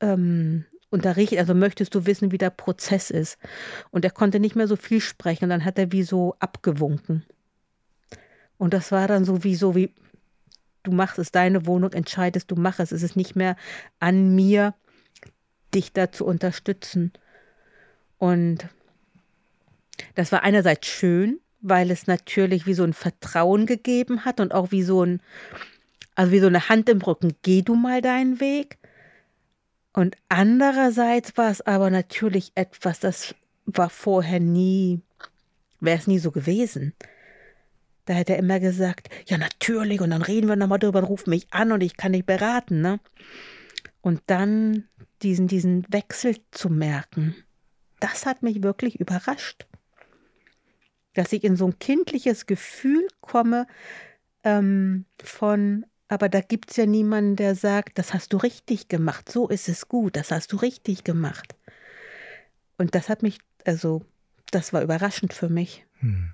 ähm, 0.00 0.64
unterrichten, 0.90 1.38
also 1.38 1.54
möchtest 1.54 1.94
du 1.94 2.06
wissen, 2.06 2.32
wie 2.32 2.38
der 2.38 2.50
Prozess 2.50 3.10
ist? 3.10 3.38
Und 3.90 4.04
er 4.04 4.10
konnte 4.10 4.40
nicht 4.40 4.56
mehr 4.56 4.68
so 4.68 4.76
viel 4.76 5.00
sprechen 5.00 5.44
und 5.44 5.50
dann 5.50 5.64
hat 5.64 5.78
er 5.78 5.92
wie 5.92 6.02
so 6.02 6.34
abgewunken. 6.40 7.24
Und 8.58 8.74
das 8.74 8.92
war 8.92 9.08
dann 9.08 9.24
so 9.24 9.42
wie 9.42 9.54
so 9.54 9.74
wie, 9.74 9.94
du 10.82 10.92
machst 10.92 11.18
es, 11.18 11.32
deine 11.32 11.66
Wohnung, 11.66 11.92
entscheidest, 11.92 12.50
du 12.50 12.56
machst 12.56 12.80
es. 12.80 12.92
Es 12.92 13.02
ist 13.02 13.16
nicht 13.16 13.36
mehr 13.36 13.56
an 14.00 14.34
mir, 14.34 14.74
dich 15.74 15.92
da 15.92 16.12
zu 16.12 16.26
unterstützen. 16.26 17.12
Und 18.18 18.68
das 20.14 20.32
war 20.32 20.42
einerseits 20.42 20.88
schön, 20.88 21.40
weil 21.60 21.90
es 21.90 22.06
natürlich 22.06 22.66
wie 22.66 22.74
so 22.74 22.84
ein 22.84 22.92
Vertrauen 22.92 23.66
gegeben 23.66 24.24
hat 24.24 24.40
und 24.40 24.52
auch 24.52 24.70
wie 24.72 24.82
so 24.82 25.04
ein, 25.04 25.20
also 26.14 26.32
wie 26.32 26.40
so 26.40 26.46
eine 26.46 26.68
Hand 26.68 26.88
im 26.88 27.00
Rücken, 27.00 27.34
geh 27.42 27.62
du 27.62 27.74
mal 27.74 28.02
deinen 28.02 28.40
Weg. 28.40 28.79
Und 29.92 30.16
andererseits 30.28 31.36
war 31.36 31.50
es 31.50 31.60
aber 31.60 31.90
natürlich 31.90 32.52
etwas, 32.54 33.00
das 33.00 33.34
war 33.66 33.90
vorher 33.90 34.40
nie, 34.40 35.00
wäre 35.80 35.98
es 35.98 36.06
nie 36.06 36.18
so 36.18 36.30
gewesen. 36.30 36.94
Da 38.04 38.14
hätte 38.14 38.32
er 38.32 38.38
immer 38.38 38.60
gesagt, 38.60 39.08
ja 39.26 39.38
natürlich, 39.38 40.00
und 40.00 40.10
dann 40.10 40.22
reden 40.22 40.48
wir 40.48 40.56
nochmal 40.56 40.78
drüber 40.78 41.00
und 41.00 41.04
ruf 41.06 41.26
mich 41.26 41.52
an 41.52 41.72
und 41.72 41.80
ich 41.80 41.96
kann 41.96 42.12
dich 42.12 42.24
beraten, 42.24 42.80
ne? 42.80 43.00
Und 44.00 44.22
dann 44.26 44.88
diesen, 45.22 45.46
diesen 45.46 45.84
Wechsel 45.92 46.36
zu 46.50 46.70
merken, 46.70 47.36
das 48.00 48.26
hat 48.26 48.42
mich 48.42 48.62
wirklich 48.62 48.98
überrascht. 48.98 49.66
Dass 51.14 51.32
ich 51.32 51.44
in 51.44 51.56
so 51.56 51.66
ein 51.66 51.78
kindliches 51.78 52.46
Gefühl 52.46 53.06
komme 53.20 53.66
ähm, 54.44 55.04
von, 55.22 55.84
aber 56.10 56.28
da 56.28 56.40
gibt 56.40 56.72
es 56.72 56.76
ja 56.76 56.86
niemanden, 56.86 57.36
der 57.36 57.54
sagt, 57.54 57.96
das 57.96 58.12
hast 58.12 58.32
du 58.32 58.36
richtig 58.36 58.88
gemacht, 58.88 59.30
so 59.30 59.48
ist 59.48 59.68
es 59.68 59.86
gut, 59.86 60.16
das 60.16 60.32
hast 60.32 60.52
du 60.52 60.56
richtig 60.56 61.04
gemacht. 61.04 61.54
Und 62.78 62.96
das 62.96 63.08
hat 63.08 63.22
mich, 63.22 63.38
also, 63.64 64.04
das 64.50 64.72
war 64.72 64.82
überraschend 64.82 65.32
für 65.32 65.48
mich, 65.48 65.86
hm. 66.00 66.32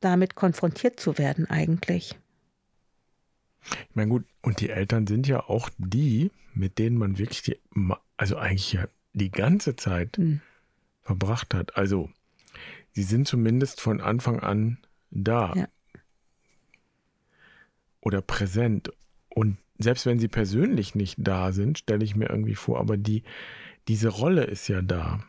damit 0.00 0.36
konfrontiert 0.36 1.00
zu 1.00 1.18
werden 1.18 1.50
eigentlich. 1.50 2.16
Ich 3.64 3.96
meine, 3.96 4.10
gut, 4.10 4.24
und 4.40 4.60
die 4.60 4.70
Eltern 4.70 5.08
sind 5.08 5.26
ja 5.26 5.40
auch 5.40 5.68
die, 5.78 6.30
mit 6.54 6.78
denen 6.78 6.96
man 6.96 7.18
wirklich, 7.18 7.42
die, 7.42 7.58
also 8.16 8.36
eigentlich 8.36 8.72
ja 8.72 8.86
die 9.14 9.32
ganze 9.32 9.74
Zeit 9.74 10.16
hm. 10.16 10.40
verbracht 11.02 11.54
hat. 11.54 11.76
Also, 11.76 12.08
sie 12.92 13.02
sind 13.02 13.26
zumindest 13.26 13.80
von 13.80 14.00
Anfang 14.00 14.38
an 14.38 14.78
da. 15.10 15.54
Ja. 15.56 15.68
Oder 18.02 18.20
präsent. 18.20 18.92
Und 19.30 19.56
selbst 19.78 20.04
wenn 20.06 20.18
sie 20.18 20.28
persönlich 20.28 20.94
nicht 20.94 21.16
da 21.18 21.52
sind, 21.52 21.78
stelle 21.78 22.04
ich 22.04 22.14
mir 22.14 22.28
irgendwie 22.28 22.54
vor, 22.54 22.78
aber 22.78 22.96
die, 22.96 23.22
diese 23.88 24.08
Rolle 24.08 24.44
ist 24.44 24.68
ja 24.68 24.82
da. 24.82 25.20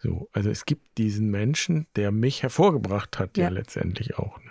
So, 0.00 0.28
also 0.32 0.50
es 0.50 0.64
gibt 0.64 0.98
diesen 0.98 1.30
Menschen, 1.30 1.86
der 1.96 2.12
mich 2.12 2.42
hervorgebracht 2.42 3.18
hat, 3.18 3.36
ja, 3.36 3.44
ja 3.44 3.50
letztendlich 3.50 4.16
auch. 4.16 4.38
Ne? 4.38 4.50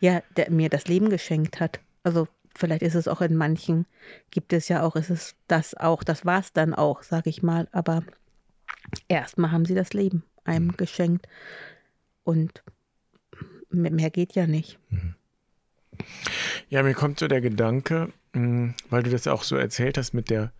Ja, 0.00 0.22
der 0.36 0.50
mir 0.50 0.68
das 0.68 0.86
Leben 0.86 1.10
geschenkt 1.10 1.58
hat. 1.58 1.80
Also 2.04 2.28
vielleicht 2.54 2.82
ist 2.82 2.94
es 2.94 3.08
auch 3.08 3.20
in 3.20 3.34
manchen, 3.34 3.86
gibt 4.30 4.52
es 4.52 4.68
ja 4.68 4.82
auch, 4.82 4.94
ist 4.94 5.10
es 5.10 5.34
das 5.48 5.74
auch, 5.74 6.04
das 6.04 6.24
war 6.24 6.40
es 6.40 6.52
dann 6.52 6.74
auch, 6.74 7.02
sage 7.02 7.30
ich 7.30 7.42
mal. 7.42 7.66
Aber 7.72 8.04
erstmal 9.08 9.50
haben 9.50 9.64
sie 9.64 9.74
das 9.74 9.92
Leben 9.92 10.22
einem 10.44 10.68
mhm. 10.68 10.76
geschenkt. 10.76 11.26
Und 12.22 12.62
mehr 13.70 14.10
geht 14.10 14.34
ja 14.34 14.46
nicht. 14.46 14.78
Mhm. 14.90 15.14
Ja, 16.68 16.82
mir 16.82 16.94
kommt 16.94 17.18
so 17.18 17.28
der 17.28 17.40
Gedanke, 17.40 18.12
hm, 18.32 18.74
weil 18.90 19.02
du 19.02 19.10
das 19.10 19.26
auch 19.26 19.42
so 19.42 19.56
erzählt 19.56 19.98
hast 19.98 20.14
mit 20.14 20.30
der 20.30 20.52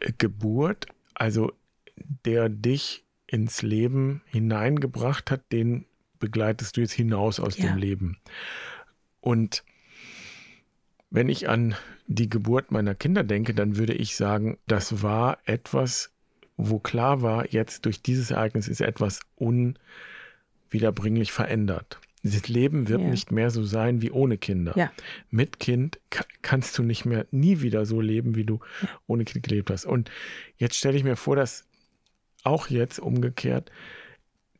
äh, 0.00 0.12
Geburt, 0.16 0.86
also 1.14 1.52
der 1.96 2.48
dich 2.48 3.04
ins 3.26 3.62
Leben 3.62 4.22
hineingebracht 4.26 5.30
hat, 5.30 5.50
den 5.52 5.86
begleitest 6.18 6.76
du 6.76 6.80
jetzt 6.80 6.92
hinaus 6.92 7.40
aus 7.40 7.56
ja. 7.58 7.66
dem 7.66 7.76
Leben. 7.76 8.18
Und 9.20 9.64
wenn 11.10 11.28
ich 11.28 11.48
an 11.48 11.74
die 12.06 12.28
Geburt 12.28 12.70
meiner 12.70 12.94
Kinder 12.94 13.24
denke, 13.24 13.54
dann 13.54 13.76
würde 13.76 13.94
ich 13.94 14.16
sagen, 14.16 14.58
das 14.66 15.02
war 15.02 15.38
etwas, 15.44 16.12
wo 16.56 16.78
klar 16.78 17.22
war, 17.22 17.50
jetzt 17.52 17.84
durch 17.84 18.02
dieses 18.02 18.30
Ereignis 18.30 18.68
ist 18.68 18.80
etwas 18.80 19.20
unwiederbringlich 19.34 21.32
verändert. 21.32 22.00
Das 22.26 22.48
Leben 22.48 22.88
wird 22.88 23.00
ja. 23.00 23.08
nicht 23.08 23.30
mehr 23.30 23.50
so 23.50 23.62
sein 23.64 24.02
wie 24.02 24.10
ohne 24.10 24.38
Kinder. 24.38 24.72
Ja. 24.76 24.92
Mit 25.30 25.60
Kind 25.60 25.98
kannst 26.42 26.76
du 26.78 26.82
nicht 26.82 27.04
mehr 27.04 27.26
nie 27.30 27.60
wieder 27.60 27.86
so 27.86 28.00
leben, 28.00 28.34
wie 28.34 28.44
du 28.44 28.60
ohne 29.06 29.24
Kind 29.24 29.46
gelebt 29.46 29.70
hast. 29.70 29.84
Und 29.84 30.10
jetzt 30.56 30.76
stelle 30.76 30.96
ich 30.96 31.04
mir 31.04 31.16
vor, 31.16 31.36
dass 31.36 31.66
auch 32.44 32.68
jetzt 32.68 32.98
umgekehrt 32.98 33.70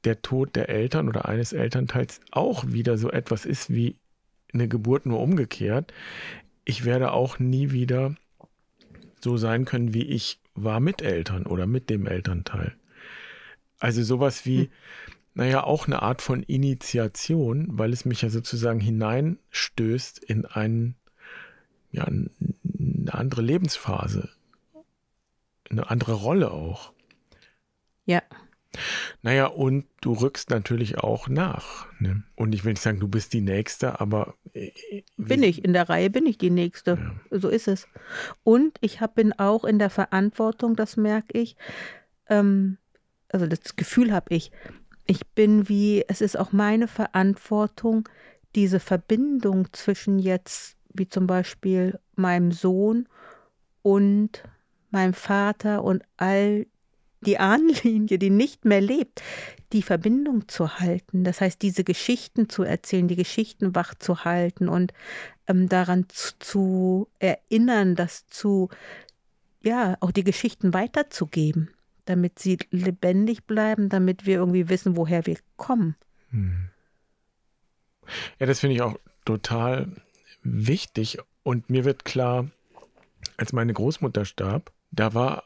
der 0.04 0.23
Tod 0.23 0.54
der 0.56 0.68
Eltern 0.68 1.08
oder 1.08 1.28
eines 1.28 1.52
Elternteils 1.52 2.20
auch 2.30 2.66
wieder 2.66 2.99
so 2.99 3.11
etwas 3.11 3.44
ist 3.44 3.73
wie 3.73 3.96
eine 4.52 4.68
Geburt 4.68 5.06
nur 5.06 5.20
umgekehrt. 5.20 5.92
Ich 6.64 6.85
werde 6.85 7.12
auch 7.12 7.38
nie 7.38 7.73
wieder 7.73 8.14
so 9.20 9.37
sein 9.37 9.64
können, 9.64 9.94
wie 9.94 10.04
ich 10.04 10.40
war 10.54 10.80
mit 10.80 11.02
Eltern 11.02 11.46
oder 11.46 11.66
mit 11.66 11.90
dem 11.90 12.06
Elternteil. 12.06 12.76
Also 13.78 14.02
sowas 14.02 14.46
wie, 14.46 14.61
hm. 14.61 14.68
Naja, 15.37 15.64
auch 15.64 15.87
eine 15.87 16.00
Art 16.00 16.23
von 16.23 16.43
Initiation, 16.43 17.66
weil 17.69 17.93
es 17.93 18.07
mich 18.07 18.23
ja 18.23 18.31
sozusagen 18.31 18.81
hineinstößt 18.81 20.19
in 20.19 20.47
einen, 20.47 20.97
ja, 21.90 22.05
eine 22.05 22.31
andere 23.12 23.43
Lebensphase, 23.43 24.31
eine 25.69 25.90
andere 25.90 26.14
Rolle 26.14 26.52
auch. 26.52 26.95
Ja. 28.07 28.23
Naja, 29.21 29.49
und 29.49 29.85
du 30.00 30.14
rückst 30.14 30.49
natürlich 30.49 30.99
auch 30.99 31.28
nach. 31.28 31.87
Ne? 32.00 32.23
Und 32.35 32.55
ich 32.55 32.64
will 32.64 32.73
nicht 32.73 32.83
sagen, 32.83 32.99
du 32.99 33.09
bist 33.09 33.35
die 33.35 33.43
Nächste, 33.43 34.00
aber. 34.00 34.37
Äh, 34.55 34.71
bin 35.19 35.43
ich, 35.43 35.62
in 35.66 35.75
der 35.75 35.90
Reihe 35.90 36.09
bin 36.09 36.25
ich 36.25 36.38
die 36.38 36.50
Nächste. 36.50 36.93
Ja. 37.31 37.38
So 37.38 37.50
ist 37.50 37.69
es. 37.69 37.88
Und 38.43 38.78
ich 38.81 39.02
hab, 39.02 39.16
bin 39.16 39.35
auch 39.35 39.64
in 39.64 39.78
der 39.78 39.90
Verantwortung, 39.90 40.76
das 40.76 40.97
merke 40.97 41.38
ich. 41.38 41.57
Ähm, 42.26 42.78
also 43.28 43.47
das 43.47 43.76
Gefühl 43.76 44.12
habe 44.12 44.35
ich. 44.35 44.50
Ich 45.07 45.27
bin 45.29 45.69
wie, 45.69 46.05
es 46.09 46.21
ist 46.21 46.39
auch 46.39 46.53
meine 46.53 46.89
Verantwortung, 46.89 48.09
diese 48.55 48.81
Verbindung 48.81 49.73
zwischen 49.73 50.19
jetzt, 50.19 50.77
wie 50.93 51.09
zum 51.09 51.27
Beispiel 51.27 52.01
meinem 52.17 52.51
Sohn 52.51 53.09
und 53.83 54.43
meinem 54.91 55.15
Vater 55.15 55.85
und 55.85 56.03
all 56.17 56.67
die 57.21 57.39
Ahnenlinie, 57.39 58.19
die 58.19 58.31
nicht 58.31 58.65
mehr 58.65 58.81
lebt, 58.81 59.23
die 59.73 59.83
Verbindung 59.83 60.49
zu 60.49 60.79
halten. 60.79 61.25
Das 61.25 61.41
heißt, 61.41 61.61
diese 61.63 61.85
Geschichten 61.85 62.49
zu 62.49 62.63
erzählen, 62.63 63.09
die 63.09 63.17
Geschichten 63.17 63.75
wach 63.75 63.95
zu 63.95 64.25
halten 64.25 64.69
und 64.69 64.93
ähm, 65.47 65.69
daran 65.69 66.07
zu, 66.09 66.33
zu 66.39 67.09
erinnern, 67.19 67.95
das 67.95 68.27
zu, 68.27 68.69
ja, 69.63 69.97
auch 70.01 70.11
die 70.11 70.25
Geschichten 70.25 70.73
weiterzugeben, 70.73 71.71
damit 72.07 72.39
sie 72.39 72.59
lebendig 72.71 73.45
bleiben, 73.45 73.89
damit 73.89 74.27
wir 74.27 74.37
irgendwie 74.37 74.69
wissen, 74.69 74.97
woher 74.97 75.27
wir 75.27 75.37
kommen. 75.57 75.97
Hm. 76.31 76.71
Ja, 78.39 78.47
das 78.47 78.61
finde 78.61 78.77
ich 78.77 78.83
auch 78.83 78.99
total 79.25 79.89
wichtig. 80.43 81.19
Und 81.43 81.71
mir 81.71 81.85
wird 81.85 82.05
klar, 82.05 82.49
als 83.37 83.53
meine 83.53 83.73
Großmutter 83.73 84.25
starb, 84.25 84.73
da 84.91 85.15
war 85.15 85.45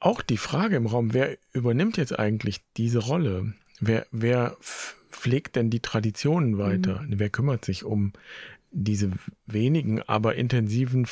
auch 0.00 0.22
die 0.22 0.38
Frage 0.38 0.76
im 0.76 0.86
Raum, 0.86 1.12
wer 1.12 1.36
übernimmt 1.52 1.96
jetzt 1.98 2.18
eigentlich 2.18 2.62
diese 2.76 3.00
Rolle? 3.00 3.52
Wer, 3.80 4.06
wer 4.10 4.56
pflegt 4.60 5.56
denn 5.56 5.70
die 5.70 5.80
Traditionen 5.80 6.58
weiter? 6.58 7.02
Mhm. 7.02 7.18
Wer 7.18 7.30
kümmert 7.30 7.64
sich 7.64 7.84
um 7.84 8.12
diese 8.70 9.10
wenigen, 9.46 10.02
aber 10.02 10.36
intensiven 10.36 11.04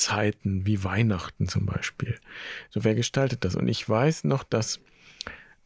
Familienzeiten 0.00 0.66
wie 0.66 0.82
Weihnachten 0.82 1.48
zum 1.48 1.66
Beispiel? 1.66 2.18
So, 2.70 2.84
wer 2.84 2.94
gestaltet 2.94 3.44
das? 3.44 3.54
Und 3.54 3.68
ich 3.68 3.86
weiß 3.88 4.24
noch, 4.24 4.42
dass 4.44 4.80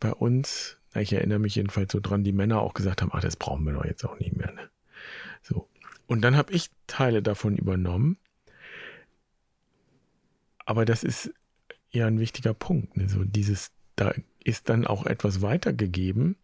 bei 0.01 0.13
uns, 0.13 0.79
ich 0.95 1.13
erinnere 1.13 1.39
mich 1.39 1.55
jedenfalls 1.55 1.93
so 1.93 2.01
dran, 2.01 2.25
die 2.25 2.33
Männer 2.33 2.61
auch 2.61 2.75
gesagt 2.75 3.03
haben, 3.03 3.11
ach, 3.13 3.21
das 3.21 3.37
brauchen 3.37 3.65
wir 3.65 3.73
doch 3.73 3.85
jetzt 3.85 4.05
auch 4.05 4.19
nicht 4.19 4.37
mehr. 4.37 4.53
Ne? 4.53 4.69
So. 5.43 5.69
Und 6.07 6.23
dann 6.23 6.37
habe 6.37 6.53
ich 6.53 6.71
Teile 6.87 7.23
davon 7.23 7.57
übernommen. 7.57 8.19
Aber 10.67 10.85
das 10.85 11.05
ist 11.05 11.33
ja 11.91 12.07
ein 12.07 12.19
wichtiger 12.19 12.55
Punkt. 12.55 12.97
Ne? 12.97 13.09
So 13.09 13.25
dieses, 13.25 13.73
da 13.97 14.13
ist 14.43 14.69
dann 14.69 14.87
auch 14.87 15.07
etwas 15.07 15.43
weitergegeben. 15.43 16.37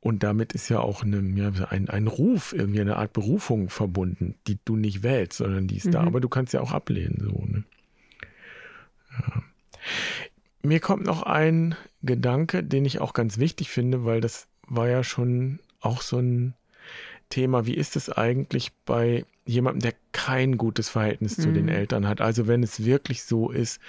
Und 0.00 0.22
damit 0.22 0.54
ist 0.54 0.70
ja 0.70 0.80
auch 0.80 1.02
eine, 1.02 1.20
ja, 1.38 1.50
ein, 1.68 1.90
ein 1.90 2.06
Ruf, 2.06 2.54
irgendwie 2.54 2.80
eine 2.80 2.96
Art 2.96 3.12
Berufung 3.12 3.68
verbunden, 3.68 4.34
die 4.46 4.58
du 4.64 4.76
nicht 4.76 5.02
wählst, 5.02 5.34
sondern 5.34 5.66
die 5.66 5.76
ist 5.76 5.86
mhm. 5.86 5.92
da. 5.92 6.00
Aber 6.02 6.20
du 6.20 6.28
kannst 6.28 6.54
ja 6.54 6.62
auch 6.62 6.72
ablehnen. 6.72 7.18
So, 7.20 7.44
ne? 7.46 7.64
ja. 9.12 9.42
Mir 10.62 10.80
kommt 10.80 11.04
noch 11.04 11.22
ein 11.22 11.74
Gedanke, 12.02 12.64
den 12.64 12.84
ich 12.84 13.00
auch 13.00 13.12
ganz 13.12 13.38
wichtig 13.38 13.70
finde, 13.70 14.04
weil 14.04 14.20
das 14.20 14.46
war 14.66 14.88
ja 14.88 15.04
schon 15.04 15.60
auch 15.80 16.00
so 16.00 16.18
ein 16.18 16.54
Thema. 17.28 17.66
Wie 17.66 17.74
ist 17.74 17.96
es 17.96 18.10
eigentlich 18.10 18.72
bei 18.86 19.26
jemandem, 19.44 19.80
der 19.80 19.94
kein 20.12 20.56
gutes 20.56 20.88
Verhältnis 20.88 21.36
mhm. 21.36 21.42
zu 21.42 21.52
den 21.52 21.64
mhm. 21.64 21.72
Eltern 21.72 22.08
hat? 22.08 22.22
Also 22.22 22.46
wenn 22.46 22.62
es 22.62 22.84
wirklich 22.84 23.22
so 23.22 23.50
ist, 23.50 23.80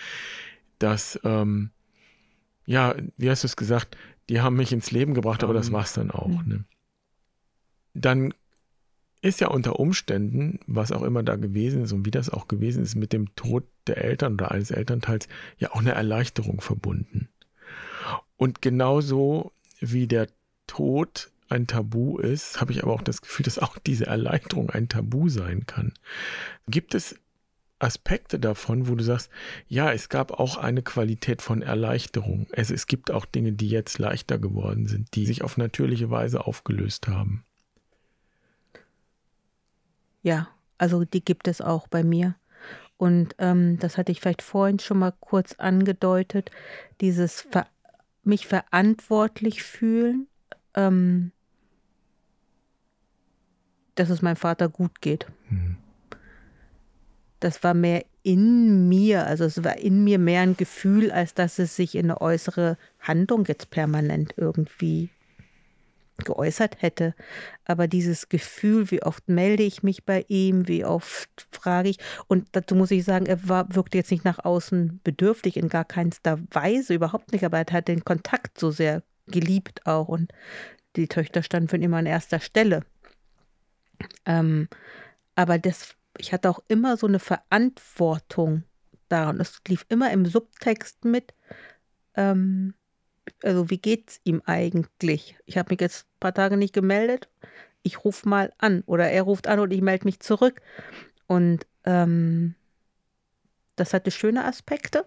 dass, 0.80 1.20
ähm, 1.24 1.72
ja, 2.66 2.96
wie 3.18 3.30
hast 3.30 3.44
du 3.44 3.48
es 3.48 3.56
gesagt, 3.56 3.98
die 4.32 4.40
haben 4.40 4.56
mich 4.56 4.72
ins 4.72 4.92
Leben 4.92 5.14
gebracht, 5.14 5.44
aber 5.44 5.54
das 5.54 5.68
ähm, 5.68 5.74
war 5.74 5.84
es 5.84 5.92
dann 5.92 6.10
auch. 6.10 6.44
Ne? 6.46 6.64
Dann 7.94 8.34
ist 9.22 9.42
ja 9.42 9.50
unter 9.50 9.78
Umständen, 9.78 10.60
was 10.68 10.94
auch 10.94 11.04
immer 11.04 11.22
da 11.22 11.36
gewesen 11.36 11.84
ist 11.84 11.92
und 11.92 12.06
wie 12.06 12.12
das 12.12 12.30
auch 12.30 12.48
gewesen 12.48 12.82
ist, 12.82 12.96
mit 12.96 13.12
dem 13.12 13.36
Tod 13.36 13.66
der 13.88 13.98
Eltern 13.98 14.36
oder 14.36 14.52
eines 14.52 14.72
Elternteils 14.72 15.28
ja 15.58 15.72
auch 15.72 15.82
eine 15.82 15.92
Erleichterung 15.92 16.62
verbunden. 16.62 17.28
Und 18.38 18.62
genauso 18.62 19.52
wie 19.82 20.08
der 20.08 20.28
Tod 20.66 21.30
ein 21.50 21.68
Tabu 21.68 22.18
ist, 22.18 22.62
habe 22.62 22.72
ich 22.72 22.84
aber 22.84 22.94
auch 22.94 23.02
das 23.02 23.22
Gefühl, 23.22 23.44
dass 23.44 23.60
auch 23.60 23.78
diese 23.80 24.08
Erleichterung 24.08 24.70
ein 24.70 24.88
Tabu 24.88 25.28
sein 25.28 25.66
kann. 25.66 25.92
Gibt 26.70 26.96
es 26.96 27.20
Aspekte 27.82 28.40
davon, 28.40 28.88
wo 28.88 28.96
du 28.96 29.04
sagst, 29.04 29.30
ja, 29.68 29.92
es 29.92 30.10
gab 30.10 30.32
auch 30.32 30.58
eine 30.58 30.82
Qualität 30.82 31.42
von 31.42 31.62
Erleichterung. 31.62 32.48
Es, 32.52 32.70
es 32.70 32.88
gibt 32.88 33.12
auch 33.12 33.26
Dinge, 33.26 33.54
die 33.54 33.70
jetzt 33.70 34.00
leichter 34.00 34.38
geworden 34.38 34.88
sind, 34.88 35.16
die 35.16 35.26
sich 35.26 35.44
auf 35.44 35.58
natürliche 35.58 36.10
Weise 36.10 36.46
aufgelöst 36.46 37.08
haben. 37.08 37.44
Ja, 40.24 40.50
also 40.78 41.06
die 41.06 41.24
gibt 41.24 41.48
es 41.48 41.62
auch 41.62 41.88
bei 41.88 42.04
mir. 42.04 42.36
Und 42.98 43.36
ähm, 43.40 43.80
das 43.80 43.98
hatte 43.98 44.12
ich 44.12 44.22
vielleicht 44.22 44.44
vorhin 44.44 44.78
schon 44.78 45.00
mal 45.00 45.14
kurz 45.20 45.54
angedeutet, 45.54 46.52
dieses 47.02 47.42
Ver 47.42 47.66
mich 48.24 48.46
verantwortlich 48.46 49.64
fühlen, 49.64 50.28
ähm, 50.76 51.32
dass 53.96 54.12
es 54.12 54.22
meinem 54.22 54.36
Vater 54.36 54.70
gut 54.70 55.02
geht. 55.02 55.26
Mhm. 55.50 55.78
Das 57.42 57.64
war 57.64 57.74
mehr 57.74 58.06
in 58.24 58.88
mir, 58.88 59.26
also 59.26 59.44
es 59.44 59.64
war 59.64 59.78
in 59.78 60.04
mir 60.04 60.20
mehr 60.20 60.42
ein 60.42 60.56
Gefühl, 60.56 61.12
als 61.12 61.34
dass 61.34 61.60
es 61.60 61.76
sich 61.76 61.96
in 61.96 62.06
eine 62.06 62.22
äußere 62.22 62.78
Handlung 63.00 63.46
jetzt 63.46 63.72
permanent 63.72 64.36
irgendwie 64.38 65.10
geäußert 66.24 66.82
hätte. 66.82 67.16
Aber 67.66 67.88
dieses 67.88 68.30
Gefühl, 68.30 68.92
wie 68.92 69.02
oft 69.02 69.28
melde 69.28 69.64
ich 69.64 69.84
mich 69.84 70.06
bei 70.06 70.24
ihm, 70.28 70.68
wie 70.68 70.86
oft 70.86 71.48
frage 71.52 71.90
ich. 71.90 71.98
Und 72.28 72.48
dazu 72.52 72.76
muss 72.76 72.92
ich 72.92 73.04
sagen, 73.04 73.26
er 73.26 73.50
war, 73.50 73.74
wirkte 73.74 73.98
jetzt 73.98 74.12
nicht 74.12 74.24
nach 74.24 74.40
außen 74.40 75.00
bedürftig, 75.04 75.58
in 75.58 75.68
gar 75.68 75.86
keinster 75.86 76.40
Weise, 76.52 76.94
überhaupt 76.94 77.32
nicht. 77.32 77.44
Aber 77.44 77.58
er 77.58 77.74
hat 77.74 77.88
den 77.88 78.06
Kontakt 78.06 78.60
so 78.60 78.72
sehr 78.72 79.04
geliebt 79.26 79.86
auch. 79.88 80.08
Und 80.08 80.32
die 80.96 81.08
Töchter 81.08 81.44
standen 81.44 81.70
für 81.70 81.78
ihn 81.78 81.84
immer 81.84 81.98
an 81.98 82.06
erster 82.06 82.40
Stelle. 82.40 82.82
Ähm, 84.26 84.68
aber 85.36 85.58
das, 85.58 85.96
ich 86.18 86.34
hatte 86.34 86.50
auch 86.50 86.60
immer 86.68 86.98
so 86.98 87.08
eine 87.08 87.20
Verantwortung 87.20 88.64
daran. 89.10 89.38
Das 89.38 89.62
lief 89.68 89.86
immer 89.90 90.12
im 90.12 90.26
Subtext 90.26 91.06
mit. 91.06 91.34
Ähm, 92.16 92.74
also 93.44 93.70
wie 93.70 93.78
geht's 93.78 94.20
ihm 94.24 94.42
eigentlich? 94.46 95.38
Ich 95.46 95.58
habe 95.58 95.72
mich 95.72 95.82
jetzt 95.82 96.06
ein 96.06 96.20
paar 96.20 96.34
Tage 96.34 96.58
nicht 96.58 96.74
gemeldet. 96.74 97.30
Ich 97.84 98.04
rufe 98.04 98.28
mal 98.28 98.54
an 98.58 98.84
oder 98.86 99.10
er 99.10 99.24
ruft 99.24 99.48
an 99.48 99.60
und 99.60 99.72
ich 99.72 99.82
melde 99.82 100.06
mich 100.06 100.20
zurück. 100.20 100.62
Und 101.28 101.66
ähm, 101.86 102.56
das 103.76 103.94
hatte 103.94 104.12
schöne 104.12 104.46
Aspekte 104.46 105.06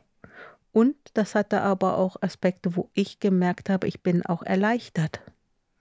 und 0.72 0.96
das 1.14 1.36
hatte 1.36 1.60
aber 1.60 1.98
auch 1.98 2.20
Aspekte, 2.20 2.74
wo 2.74 2.90
ich 2.94 3.20
gemerkt 3.20 3.70
habe, 3.70 3.86
ich 3.86 4.02
bin 4.02 4.26
auch 4.26 4.42
erleichtert. 4.42 5.20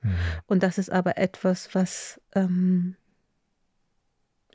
Mhm. 0.01 0.15
Und 0.45 0.63
das 0.63 0.77
ist 0.77 0.91
aber 0.91 1.17
etwas, 1.17 1.73
was 1.73 2.21
ähm, 2.35 2.95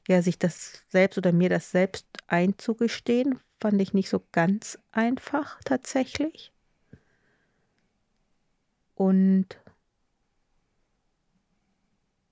ja 0.08 0.22
sich 0.22 0.38
das 0.38 0.84
selbst 0.88 1.18
oder 1.18 1.32
mir 1.32 1.48
das 1.48 1.70
selbst 1.70 2.06
einzugestehen, 2.26 3.38
fand 3.60 3.80
ich 3.80 3.92
nicht 3.92 4.08
so 4.08 4.24
ganz 4.32 4.78
einfach 4.90 5.60
tatsächlich. 5.64 6.52
Und 8.94 9.60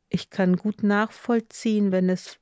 ich 0.09 0.31
kann 0.31 0.57
gut 0.57 0.83
nachvollziehen, 0.83 1.93
wenn 1.93 2.09
es 2.09 2.39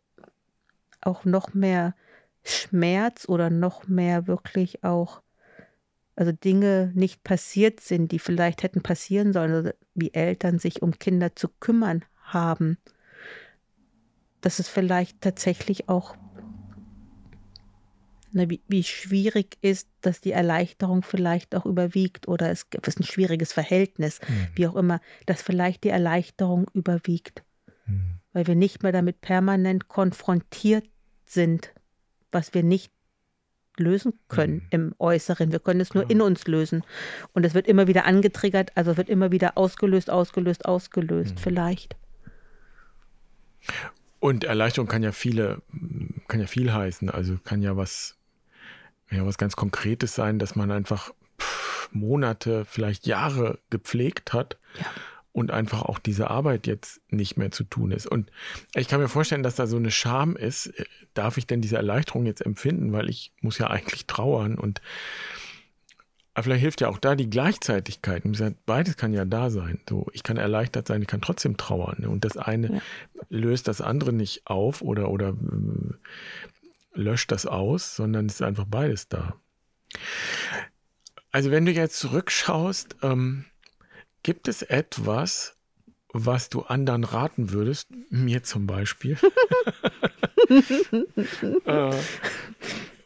auch 1.00 1.24
noch 1.24 1.52
mehr 1.52 1.94
Schmerz 2.42 3.28
oder 3.28 3.50
noch 3.50 3.88
mehr 3.88 4.26
wirklich 4.26 4.84
auch, 4.84 5.22
also 6.14 6.30
Dinge 6.32 6.92
nicht 6.94 7.24
passiert 7.24 7.80
sind, 7.80 8.12
die 8.12 8.18
vielleicht 8.18 8.62
hätten 8.62 8.82
passieren 8.82 9.32
sollen, 9.32 9.52
also 9.52 9.70
wie 9.94 10.14
Eltern 10.14 10.58
sich 10.58 10.82
um 10.82 10.98
Kinder 10.98 11.34
zu 11.34 11.48
kümmern 11.48 12.04
haben, 12.22 12.78
dass 14.44 14.58
es 14.58 14.68
vielleicht 14.68 15.20
tatsächlich 15.22 15.88
auch 15.88 16.16
ne, 18.32 18.50
wie, 18.50 18.60
wie 18.68 18.82
schwierig 18.82 19.56
ist, 19.62 19.88
dass 20.02 20.20
die 20.20 20.32
Erleichterung 20.32 21.02
vielleicht 21.02 21.54
auch 21.54 21.64
überwiegt 21.64 22.28
oder 22.28 22.50
es 22.50 22.66
ist 22.86 23.00
ein 23.00 23.04
schwieriges 23.04 23.52
Verhältnis, 23.52 24.20
mhm. 24.20 24.48
wie 24.54 24.66
auch 24.66 24.76
immer, 24.76 25.00
dass 25.26 25.40
vielleicht 25.40 25.84
die 25.84 25.88
Erleichterung 25.88 26.66
überwiegt, 26.74 27.42
mhm. 27.86 28.18
weil 28.32 28.46
wir 28.46 28.54
nicht 28.54 28.82
mehr 28.82 28.92
damit 28.92 29.20
permanent 29.22 29.88
konfrontiert 29.88 30.84
sind, 31.24 31.72
was 32.30 32.52
wir 32.52 32.62
nicht 32.62 32.92
lösen 33.78 34.12
können 34.28 34.56
mhm. 34.56 34.68
im 34.70 34.94
Äußeren. 34.98 35.52
Wir 35.52 35.58
können 35.60 35.80
es 35.80 35.94
nur 35.94 36.04
ja. 36.04 36.10
in 36.10 36.20
uns 36.20 36.46
lösen. 36.46 36.84
Und 37.32 37.46
es 37.46 37.54
wird 37.54 37.66
immer 37.66 37.86
wieder 37.86 38.04
angetriggert, 38.04 38.72
also 38.74 38.96
wird 38.96 39.08
immer 39.08 39.32
wieder 39.32 39.56
ausgelöst, 39.56 40.10
ausgelöst, 40.10 40.66
ausgelöst, 40.66 41.36
mhm. 41.36 41.38
vielleicht. 41.38 41.96
Und 44.24 44.44
Erleichterung 44.44 44.88
kann 44.88 45.02
ja 45.02 45.12
viele, 45.12 45.60
kann 46.28 46.40
ja 46.40 46.46
viel 46.46 46.72
heißen. 46.72 47.10
Also 47.10 47.36
kann 47.44 47.60
ja 47.60 47.76
was 47.76 48.16
ja 49.10 49.26
was 49.26 49.36
ganz 49.36 49.54
Konkretes 49.54 50.14
sein, 50.14 50.38
dass 50.38 50.56
man 50.56 50.70
einfach 50.70 51.12
pff, 51.38 51.90
Monate, 51.92 52.64
vielleicht 52.64 53.06
Jahre 53.06 53.58
gepflegt 53.68 54.32
hat. 54.32 54.56
Ja. 54.78 54.86
Und 55.32 55.50
einfach 55.50 55.82
auch 55.82 55.98
diese 55.98 56.30
Arbeit 56.30 56.66
jetzt 56.66 57.02
nicht 57.10 57.36
mehr 57.36 57.50
zu 57.50 57.64
tun 57.64 57.90
ist. 57.90 58.06
Und 58.06 58.30
ich 58.74 58.88
kann 58.88 58.98
mir 58.98 59.08
vorstellen, 59.08 59.42
dass 59.42 59.56
da 59.56 59.66
so 59.66 59.76
eine 59.76 59.90
Scham 59.90 60.36
ist. 60.36 60.72
Darf 61.12 61.36
ich 61.36 61.46
denn 61.46 61.60
diese 61.60 61.76
Erleichterung 61.76 62.24
jetzt 62.24 62.40
empfinden? 62.40 62.94
Weil 62.94 63.10
ich 63.10 63.34
muss 63.42 63.58
ja 63.58 63.66
eigentlich 63.66 64.06
trauern. 64.06 64.54
Und 64.54 64.80
aber 66.34 66.42
vielleicht 66.44 66.62
hilft 66.62 66.80
ja 66.80 66.88
auch 66.88 66.98
da 66.98 67.14
die 67.14 67.30
Gleichzeitigkeit. 67.30 68.24
Beides 68.66 68.96
kann 68.96 69.12
ja 69.12 69.24
da 69.24 69.50
sein. 69.50 69.80
So, 69.88 70.06
ich 70.12 70.24
kann 70.24 70.36
erleichtert 70.36 70.88
sein, 70.88 71.00
ich 71.00 71.08
kann 71.08 71.20
trotzdem 71.20 71.56
trauern. 71.56 72.04
Und 72.06 72.24
das 72.24 72.36
eine 72.36 72.74
ja. 72.74 72.80
löst 73.28 73.68
das 73.68 73.80
andere 73.80 74.12
nicht 74.12 74.46
auf 74.46 74.82
oder, 74.82 75.10
oder 75.10 75.28
äh, 75.28 75.94
löscht 76.94 77.30
das 77.30 77.46
aus, 77.46 77.94
sondern 77.94 78.26
es 78.26 78.34
ist 78.34 78.42
einfach 78.42 78.66
beides 78.66 79.08
da. 79.08 79.36
Also 81.30 81.52
wenn 81.52 81.66
du 81.66 81.72
jetzt 81.72 81.98
zurückschaust, 81.98 82.96
ähm, 83.02 83.44
gibt 84.24 84.48
es 84.48 84.62
etwas, 84.62 85.56
was 86.12 86.48
du 86.48 86.62
anderen 86.62 87.04
raten 87.04 87.50
würdest, 87.50 87.88
mir 88.08 88.42
zum 88.42 88.66
Beispiel, 88.66 89.18
äh, 91.64 91.90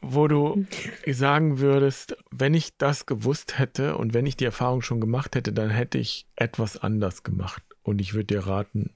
wo 0.01 0.29
du 0.29 0.67
sagen 1.07 1.59
würdest, 1.59 2.17
wenn 2.39 2.55
ich 2.55 2.77
das 2.77 3.07
gewusst 3.07 3.59
hätte 3.59 3.97
und 3.97 4.15
wenn 4.15 4.27
ich 4.27 4.37
die 4.37 4.45
Erfahrung 4.45 4.83
schon 4.83 5.01
gemacht 5.01 5.35
hätte, 5.35 5.53
dann 5.53 5.71
hätte 5.71 5.99
ich 5.99 6.27
etwas 6.37 6.77
anders 6.77 7.23
gemacht. 7.23 7.63
Und 7.83 8.01
ich 8.01 8.15
würde 8.15 8.35
dir 8.35 8.47
raten, 8.47 8.91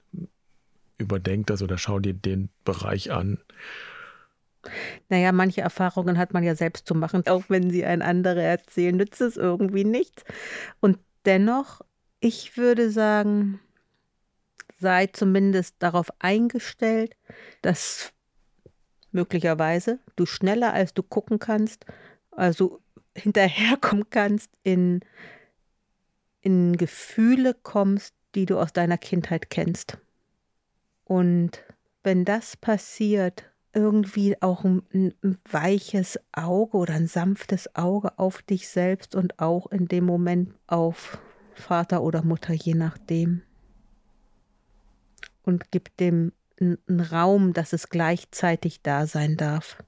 überdenk 0.98 1.46
das 1.46 1.62
oder 1.62 1.78
schau 1.78 1.98
dir 1.98 2.14
den 2.14 2.50
Bereich 2.64 3.11
an 3.11 3.38
naja, 5.09 5.33
manche 5.33 5.61
Erfahrungen 5.61 6.18
hat 6.18 6.33
man 6.33 6.44
ja 6.44 6.55
selbst 6.55 6.87
zu 6.87 6.94
machen, 6.94 7.26
auch 7.26 7.44
wenn 7.48 7.70
sie 7.70 7.85
ein 7.85 8.02
andere 8.02 8.42
erzählen, 8.42 8.96
nützt 8.96 9.20
es 9.20 9.37
irgendwie 9.37 9.85
nichts. 9.85 10.24
Und 10.81 10.98
dennoch 11.24 11.83
Ich 12.24 12.57
würde 12.57 12.90
sagen, 12.90 13.59
sei 14.78 15.09
zumindest 15.09 15.76
darauf 15.81 16.09
eingestellt, 16.20 17.16
dass 17.62 18.12
möglicherweise 19.11 19.98
du 20.14 20.24
schneller 20.24 20.72
als 20.72 20.94
du 20.94 21.02
gucken 21.02 21.40
kannst, 21.40 21.85
also 22.31 22.82
hinterherkommen 23.14 24.09
kannst, 24.11 24.51
in, 24.62 25.01
in 26.40 26.77
Gefühle 26.77 27.55
kommst, 27.55 28.14
die 28.35 28.46
du 28.46 28.59
aus 28.59 28.72
deiner 28.72 28.98
Kindheit 28.98 29.51
kennst. 29.51 29.98
Und 31.05 31.62
wenn 32.03 32.25
das 32.25 32.57
passiert, 32.57 33.44
irgendwie 33.75 34.40
auch 34.42 34.64
ein, 34.64 34.83
ein, 34.92 35.38
weiches 35.51 36.18
Auge 36.33 36.77
oder 36.77 36.94
ein 36.94 37.07
sanftes 37.07 37.75
Auge 37.75 38.18
auf 38.18 38.42
dich 38.42 38.68
selbst 38.68 39.14
und 39.14 39.38
auch 39.38 39.70
in 39.70 39.88
dem 39.88 40.05
Moment 40.05 40.55
auf 40.66 41.18
Vater 41.55 42.03
oder 42.03 42.22
Mutter, 42.22 42.53
je 42.53 42.75
nachdem. 42.75 43.42
Und 45.42 45.70
gib 45.70 45.96
dem 45.96 46.33
einen 46.61 47.01
Raum, 47.01 47.53
dass 47.53 47.72
es 47.72 47.88
gleichzeitig 47.88 48.83
da 48.83 49.07
sein 49.07 49.37
darf. 49.37 49.83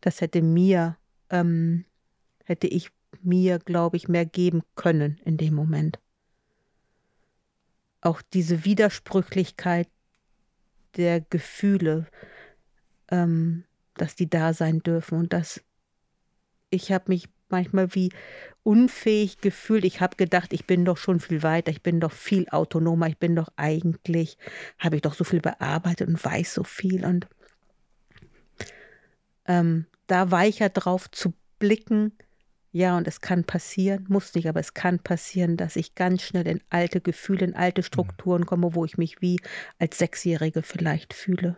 Das 0.00 0.20
hätte 0.20 0.40
mir, 0.40 0.96
ähm, 1.30 1.84
hätte 2.50 2.66
ich 2.66 2.90
mir, 3.22 3.60
glaube 3.60 3.96
ich, 3.96 4.08
mehr 4.08 4.26
geben 4.26 4.62
können 4.74 5.20
in 5.24 5.36
dem 5.36 5.54
Moment. 5.54 6.00
Auch 8.00 8.22
diese 8.22 8.64
Widersprüchlichkeit 8.64 9.88
der 10.96 11.20
Gefühle, 11.20 12.08
ähm, 13.08 13.62
dass 13.94 14.16
die 14.16 14.28
da 14.28 14.52
sein 14.52 14.80
dürfen 14.80 15.16
und 15.16 15.32
dass 15.32 15.62
ich 16.70 16.90
habe 16.90 17.04
mich 17.06 17.28
manchmal 17.50 17.94
wie 17.94 18.12
unfähig 18.64 19.40
gefühlt. 19.40 19.84
Ich 19.84 20.00
habe 20.00 20.16
gedacht, 20.16 20.52
ich 20.52 20.66
bin 20.66 20.84
doch 20.84 20.96
schon 20.96 21.20
viel 21.20 21.44
weiter, 21.44 21.70
ich 21.70 21.82
bin 21.82 22.00
doch 22.00 22.12
viel 22.12 22.48
autonomer, 22.48 23.06
ich 23.06 23.18
bin 23.18 23.36
doch 23.36 23.48
eigentlich, 23.54 24.38
habe 24.76 24.96
ich 24.96 25.02
doch 25.02 25.14
so 25.14 25.22
viel 25.22 25.40
bearbeitet 25.40 26.08
und 26.08 26.24
weiß 26.24 26.52
so 26.54 26.64
viel. 26.64 27.04
Und 27.04 27.28
ähm, 29.46 29.86
da 30.08 30.32
weicher 30.32 30.68
drauf 30.68 31.08
zu 31.12 31.32
blicken, 31.60 32.12
ja, 32.72 32.96
und 32.96 33.08
es 33.08 33.20
kann 33.20 33.44
passieren, 33.44 34.06
muss 34.08 34.34
nicht, 34.34 34.48
aber 34.48 34.60
es 34.60 34.74
kann 34.74 35.00
passieren, 35.00 35.56
dass 35.56 35.74
ich 35.76 35.96
ganz 35.96 36.22
schnell 36.22 36.46
in 36.46 36.62
alte 36.70 37.00
Gefühle, 37.00 37.44
in 37.44 37.54
alte 37.54 37.82
Strukturen 37.82 38.46
komme, 38.46 38.74
wo 38.74 38.84
ich 38.84 38.96
mich 38.96 39.20
wie 39.20 39.40
als 39.78 39.98
Sechsjährige 39.98 40.62
vielleicht 40.62 41.12
fühle. 41.12 41.56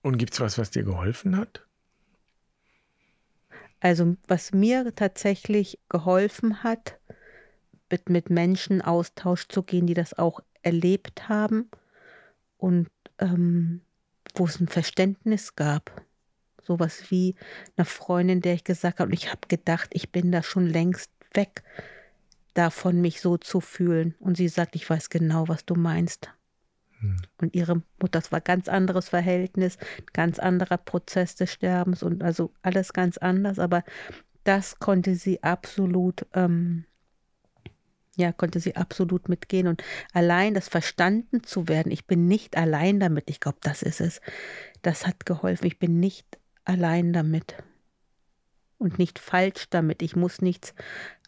Und 0.00 0.18
gibt 0.18 0.32
es 0.34 0.40
was, 0.40 0.58
was 0.58 0.70
dir 0.70 0.84
geholfen 0.84 1.36
hat? 1.36 1.66
Also 3.80 4.16
was 4.28 4.52
mir 4.52 4.94
tatsächlich 4.94 5.80
geholfen 5.88 6.62
hat, 6.62 6.98
mit, 7.90 8.08
mit 8.08 8.30
Menschen 8.30 8.80
Austausch 8.80 9.48
zu 9.48 9.62
gehen, 9.62 9.86
die 9.86 9.94
das 9.94 10.16
auch 10.16 10.40
erlebt 10.62 11.28
haben 11.28 11.70
und 12.56 12.88
ähm, 13.18 13.82
wo 14.34 14.46
es 14.46 14.60
ein 14.60 14.68
Verständnis 14.68 15.56
gab. 15.56 16.02
Sowas 16.62 17.10
wie 17.10 17.34
eine 17.76 17.84
Freundin, 17.84 18.40
der 18.40 18.54
ich 18.54 18.64
gesagt 18.64 19.00
habe, 19.00 19.08
und 19.08 19.14
ich 19.14 19.28
habe 19.30 19.48
gedacht, 19.48 19.90
ich 19.92 20.10
bin 20.10 20.32
da 20.32 20.42
schon 20.42 20.66
längst 20.66 21.10
weg 21.34 21.62
davon, 22.54 23.00
mich 23.00 23.20
so 23.20 23.36
zu 23.36 23.60
fühlen. 23.60 24.14
Und 24.20 24.36
sie 24.36 24.48
sagt, 24.48 24.76
ich 24.76 24.88
weiß 24.88 25.10
genau, 25.10 25.48
was 25.48 25.64
du 25.64 25.74
meinst. 25.74 26.30
Hm. 27.00 27.16
Und 27.40 27.54
ihre 27.54 27.76
Mutter, 28.00 28.20
das 28.20 28.32
war 28.32 28.40
ein 28.40 28.44
ganz 28.44 28.68
anderes 28.68 29.08
Verhältnis, 29.08 29.78
ganz 30.12 30.38
anderer 30.38 30.78
Prozess 30.78 31.34
des 31.34 31.52
Sterbens 31.52 32.02
und 32.02 32.22
also 32.22 32.52
alles 32.62 32.92
ganz 32.92 33.18
anders, 33.18 33.58
aber 33.58 33.84
das 34.44 34.78
konnte 34.78 35.14
sie 35.14 35.42
absolut, 35.42 36.26
ähm, 36.34 36.84
ja, 38.16 38.32
konnte 38.32 38.60
sie 38.60 38.76
absolut 38.76 39.28
mitgehen. 39.28 39.68
Und 39.68 39.82
allein 40.12 40.54
das 40.54 40.68
verstanden 40.68 41.44
zu 41.44 41.68
werden, 41.68 41.92
ich 41.92 42.06
bin 42.06 42.26
nicht 42.26 42.56
allein 42.56 43.00
damit, 43.00 43.30
ich 43.30 43.40
glaube, 43.40 43.58
das 43.62 43.82
ist 43.82 44.00
es, 44.00 44.20
das 44.82 45.06
hat 45.06 45.26
geholfen. 45.26 45.66
Ich 45.66 45.78
bin 45.78 46.00
nicht 46.00 46.38
allein 46.64 47.12
damit 47.12 47.56
und 48.78 48.98
nicht 48.98 49.18
falsch 49.18 49.68
damit. 49.70 50.02
Ich 50.02 50.16
muss 50.16 50.42
nichts 50.42 50.74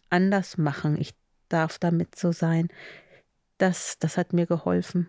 anders 0.09 0.57
machen. 0.57 0.99
Ich 0.99 1.13
darf 1.49 1.79
damit 1.79 2.15
so 2.15 2.31
sein. 2.31 2.69
Das, 3.57 3.97
das 3.99 4.17
hat 4.17 4.33
mir 4.33 4.45
geholfen 4.45 5.07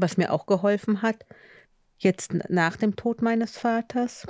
was 0.00 0.16
mir 0.16 0.32
auch 0.32 0.46
geholfen 0.46 1.02
hat, 1.02 1.24
jetzt 1.98 2.34
nach 2.48 2.76
dem 2.76 2.96
Tod 2.96 3.22
meines 3.22 3.56
Vaters. 3.56 4.26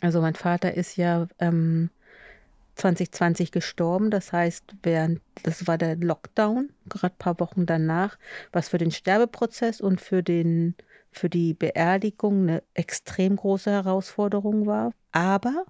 Also 0.00 0.20
mein 0.20 0.34
Vater 0.34 0.74
ist 0.74 0.96
ja 0.96 1.26
ähm, 1.38 1.90
2020 2.74 3.52
gestorben, 3.52 4.10
das 4.10 4.32
heißt, 4.32 4.64
während 4.82 5.20
das 5.42 5.66
war 5.66 5.78
der 5.78 5.96
Lockdown, 5.96 6.70
gerade 6.88 7.14
ein 7.14 7.18
paar 7.18 7.40
Wochen 7.40 7.64
danach, 7.64 8.18
was 8.52 8.68
für 8.68 8.78
den 8.78 8.90
Sterbeprozess 8.90 9.80
und 9.80 10.00
für 10.00 10.22
den 10.22 10.74
für 11.16 11.30
die 11.30 11.54
Beerdigung 11.54 12.42
eine 12.42 12.62
extrem 12.74 13.36
große 13.36 13.70
Herausforderung 13.70 14.66
war. 14.66 14.92
Aber 15.12 15.64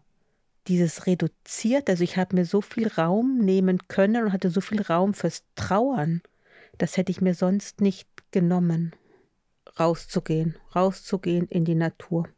dieses 0.66 1.06
reduziert, 1.06 1.88
also 1.88 2.02
ich 2.02 2.16
habe 2.16 2.34
mir 2.34 2.44
so 2.44 2.60
viel 2.60 2.88
Raum 2.88 3.38
nehmen 3.38 3.86
können 3.86 4.24
und 4.24 4.32
hatte 4.32 4.50
so 4.50 4.60
viel 4.60 4.82
Raum 4.82 5.14
fürs 5.14 5.44
Trauern. 5.54 6.20
Das 6.78 6.96
hätte 6.96 7.12
ich 7.12 7.20
mir 7.20 7.34
sonst 7.34 7.80
nicht 7.80 8.08
genommen, 8.32 8.94
rauszugehen, 9.78 10.56
rauszugehen 10.74 11.46
in 11.46 11.64
die 11.64 11.76
Natur. 11.76 12.28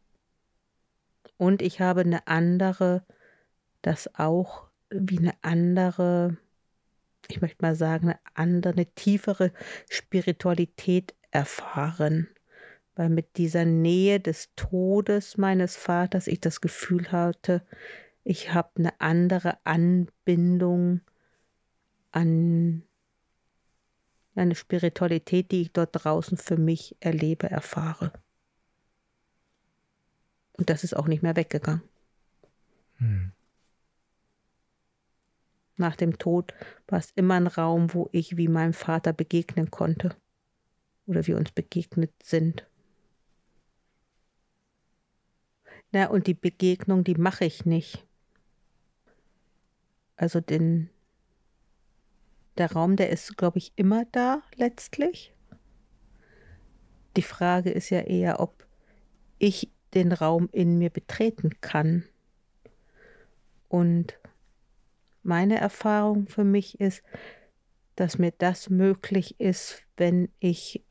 Und 1.37 1.61
ich 1.63 1.81
habe 1.81 2.01
eine 2.01 2.27
andere, 2.27 3.03
das 3.81 4.13
auch 4.15 4.67
wie 4.91 5.17
eine 5.17 5.33
andere, 5.41 6.37
ich 7.27 7.41
möchte 7.41 7.63
mal 7.63 7.75
sagen, 7.75 8.09
eine 8.09 8.19
andere, 8.35 8.73
eine 8.73 8.85
tiefere 8.85 9.51
Spiritualität 9.89 11.15
erfahren. 11.31 12.27
Weil 12.99 13.07
mit 13.07 13.37
dieser 13.37 13.63
Nähe 13.63 14.19
des 14.19 14.53
Todes 14.57 15.37
meines 15.37 15.77
Vaters 15.77 16.27
ich 16.27 16.41
das 16.41 16.59
Gefühl 16.59 17.13
hatte, 17.13 17.65
ich 18.25 18.53
habe 18.53 18.71
eine 18.75 18.99
andere 18.99 19.57
Anbindung 19.65 20.99
an 22.11 22.83
eine 24.35 24.53
Spiritualität, 24.53 25.49
die 25.53 25.61
ich 25.61 25.71
dort 25.71 25.91
draußen 25.93 26.37
für 26.37 26.57
mich 26.57 26.97
erlebe, 26.99 27.49
erfahre. 27.49 28.11
Und 30.57 30.69
das 30.69 30.83
ist 30.83 30.93
auch 30.93 31.07
nicht 31.07 31.23
mehr 31.23 31.37
weggegangen. 31.37 31.83
Hm. 32.97 33.31
Nach 35.77 35.95
dem 35.95 36.17
Tod 36.17 36.53
war 36.87 36.99
es 36.99 37.11
immer 37.15 37.35
ein 37.35 37.47
Raum, 37.47 37.93
wo 37.93 38.09
ich 38.11 38.35
wie 38.35 38.49
meinem 38.49 38.73
Vater 38.73 39.13
begegnen 39.13 39.71
konnte 39.71 40.17
oder 41.05 41.25
wir 41.27 41.37
uns 41.37 41.53
begegnet 41.53 42.11
sind. 42.21 42.68
Na, 45.91 46.07
und 46.07 46.27
die 46.27 46.35
Begegnung, 46.35 47.03
die 47.03 47.15
mache 47.15 47.45
ich 47.45 47.65
nicht. 47.65 48.05
Also 50.15 50.39
den, 50.39 50.89
der 52.57 52.71
Raum, 52.73 52.95
der 52.95 53.09
ist, 53.09 53.37
glaube 53.37 53.57
ich, 53.57 53.73
immer 53.75 54.05
da 54.11 54.43
letztlich. 54.55 55.33
Die 57.15 57.23
Frage 57.23 57.71
ist 57.71 57.89
ja 57.89 58.01
eher, 58.01 58.39
ob 58.39 58.67
ich 59.39 59.71
den 59.93 60.11
Raum 60.11 60.47
in 60.51 60.77
mir 60.77 60.91
betreten 60.91 61.59
kann. 61.61 62.03
Und 63.67 64.19
meine 65.23 65.57
Erfahrung 65.57 66.27
für 66.27 66.43
mich 66.43 66.79
ist, 66.79 67.01
dass 67.95 68.17
mir 68.17 68.31
das 68.31 68.69
möglich 68.69 69.39
ist, 69.39 69.83
wenn 69.97 70.29
ich 70.39 70.83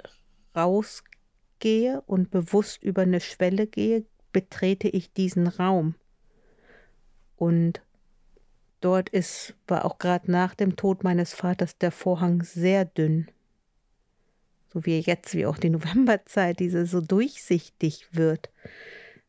rausgehe 0.57 2.03
und 2.07 2.31
bewusst 2.31 2.83
über 2.83 3.03
eine 3.03 3.21
Schwelle 3.21 3.67
gehe, 3.67 4.05
betrete 4.40 4.88
ich 4.88 5.12
diesen 5.12 5.46
Raum. 5.46 5.94
Und 7.37 7.81
Dort 8.81 9.09
ist, 9.09 9.55
war 9.66 9.85
auch 9.85 9.98
gerade 9.98 10.31
nach 10.31 10.55
dem 10.55 10.77
Tod 10.77 11.03
meines 11.03 11.35
Vaters 11.35 11.79
der 11.79 11.90
Vorhang 11.90 12.42
sehr 12.42 12.85
dünn. 12.85 13.29
So 14.72 14.85
wie 14.87 15.01
jetzt, 15.01 15.35
wie 15.35 15.46
auch 15.46 15.59
die 15.59 15.70
Novemberzeit, 15.70 16.61
diese 16.61 16.87
so 16.87 17.01
durchsichtig 17.01 18.07
wird. 18.12 18.51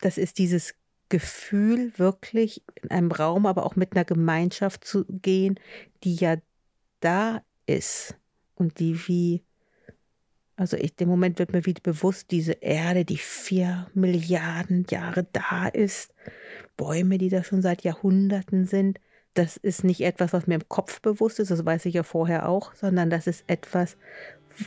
Das 0.02 0.18
ist 0.18 0.38
dieses 0.38 0.76
Gefühl, 1.10 1.92
wirklich 1.98 2.64
in 2.76 2.92
einem 2.92 3.12
Raum, 3.12 3.48
aber 3.48 3.66
auch 3.66 3.76
mit 3.76 3.94
einer 3.94 4.06
Gemeinschaft 4.06 4.86
zu 4.86 5.06
gehen, 5.06 5.60
die 6.04 6.16
ja 6.16 6.38
da 7.00 7.42
ist 7.66 8.16
und 8.54 8.80
die 8.80 9.08
wie, 9.08 9.44
also 10.60 10.76
ich, 10.76 10.94
dem 10.96 11.08
Moment 11.08 11.40
wird 11.40 11.54
mir 11.54 11.66
wieder 11.66 11.82
bewusst, 11.82 12.32
diese 12.32 12.52
Erde, 12.52 13.06
die 13.06 13.18
vier 13.18 13.88
Milliarden 13.94 14.86
Jahre 14.90 15.26
da 15.32 15.68
ist, 15.68 16.14
Bäume, 16.76 17.18
die 17.18 17.30
da 17.30 17.46
schon 17.46 17.62
seit 17.62 17.84
Jahrhunderten 17.84 18.66
sind, 18.66 19.00
das 19.36 19.56
ist 19.56 19.86
nicht 19.86 20.02
etwas, 20.02 20.34
was 20.34 20.48
mir 20.48 20.56
im 20.56 20.68
Kopf 20.68 21.02
bewusst 21.02 21.40
ist, 21.40 21.50
das 21.50 21.66
weiß 21.66 21.86
ich 21.86 21.94
ja 21.94 22.04
vorher 22.04 22.50
auch, 22.50 22.74
sondern 22.76 23.10
das 23.10 23.26
ist 23.26 23.46
etwas, 23.48 23.96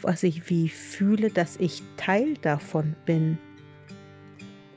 was 0.00 0.22
ich 0.22 0.48
wie 0.48 0.70
fühle, 0.70 1.28
dass 1.28 1.56
ich 1.56 1.82
Teil 1.98 2.34
davon 2.40 2.96
bin. 3.04 3.36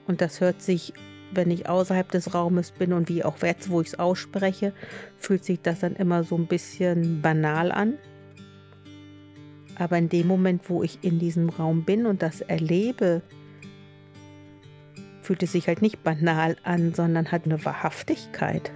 Und 0.08 0.19
das 0.19 0.41
hört 0.41 0.62
sich 0.62 0.93
wenn 1.34 1.51
ich 1.51 1.67
außerhalb 1.67 2.10
des 2.12 2.34
Raumes 2.34 2.71
bin 2.71 2.93
und 2.93 3.10
wie 3.10 3.25
auch 3.25 3.41
jetzt, 3.41 3.69
wo 3.69 3.82
ich 3.82 3.88
es 3.88 3.99
ausspreche, 3.99 4.71
fühlt 5.17 5.43
sich 5.43 5.62
das 5.62 5.80
dann 5.80 5.95
immer 5.95 6.23
so 6.23 6.36
ein 6.36 6.47
bisschen 6.47 7.21
banal 7.21 7.73
an. 7.73 7.95
Aber 9.76 9.98
in 9.98 10.10
dem 10.10 10.28
Moment, 10.28 10.70
wo 10.70 10.84
ich 10.84 11.00
in 11.02 11.20
diesem 11.20 11.50
Raum 11.50 11.84
bin 11.84 12.06
und 12.06 12.22
das 12.22 12.42
erlebe, 12.42 13.22
fühlt 15.22 15.44
es 15.44 15.52
sich 15.52 15.68
halt 15.68 15.82
nicht 15.82 16.04
banal 16.04 16.56
an, 16.64 16.94
sondern 16.94 17.32
hat 17.32 17.46
eine 17.46 17.64
Wahrhaftigkeit. 17.66 18.72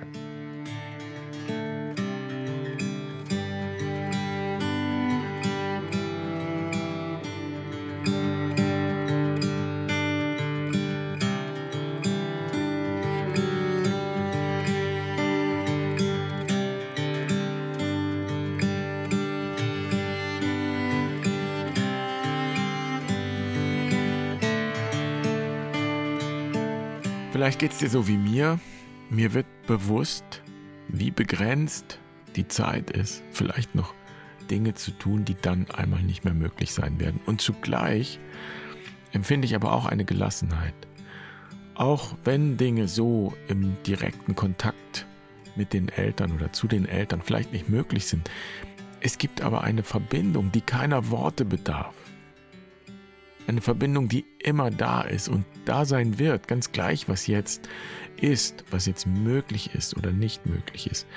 Geht 27.59 27.73
es 27.73 27.79
dir 27.79 27.89
so 27.89 28.07
wie 28.07 28.15
mir. 28.15 28.57
Mir 29.09 29.33
wird 29.33 29.45
bewusst, 29.67 30.41
wie 30.87 31.11
begrenzt 31.11 31.99
die 32.37 32.47
Zeit 32.47 32.89
ist, 32.89 33.21
vielleicht 33.31 33.75
noch 33.75 33.93
Dinge 34.49 34.75
zu 34.75 34.91
tun, 34.91 35.25
die 35.25 35.35
dann 35.35 35.69
einmal 35.69 36.01
nicht 36.01 36.23
mehr 36.23 36.33
möglich 36.33 36.71
sein 36.71 37.01
werden. 37.01 37.19
Und 37.25 37.41
zugleich 37.41 38.17
empfinde 39.11 39.45
ich 39.45 39.55
aber 39.55 39.73
auch 39.73 39.87
eine 39.87 40.05
Gelassenheit. 40.05 40.73
Auch 41.75 42.15
wenn 42.23 42.55
Dinge 42.55 42.87
so 42.87 43.33
im 43.49 43.75
direkten 43.85 44.37
Kontakt 44.37 45.05
mit 45.57 45.73
den 45.73 45.89
Eltern 45.89 46.31
oder 46.31 46.53
zu 46.53 46.65
den 46.65 46.85
Eltern 46.85 47.21
vielleicht 47.21 47.51
nicht 47.51 47.67
möglich 47.67 48.05
sind, 48.05 48.31
es 49.01 49.17
gibt 49.17 49.41
aber 49.41 49.65
eine 49.65 49.83
Verbindung, 49.83 50.53
die 50.53 50.61
keiner 50.61 51.09
Worte 51.09 51.43
bedarf. 51.43 51.93
Eine 53.49 53.61
Verbindung, 53.61 54.09
die 54.09 54.25
immer 54.37 54.69
da 54.69 55.01
ist 55.01 55.27
und 55.27 55.43
da 55.65 55.83
sein 55.83 56.19
wird, 56.19 56.47
ganz 56.47 56.71
gleich, 56.71 57.09
was 57.09 57.25
jetzt 57.25 57.67
ist, 58.21 58.63
was 58.69 58.85
jetzt 58.85 59.07
möglich 59.07 59.73
ist 59.73 59.97
oder 59.97 60.11
nicht 60.11 60.45
möglich 60.45 60.85
ist. 60.85 61.07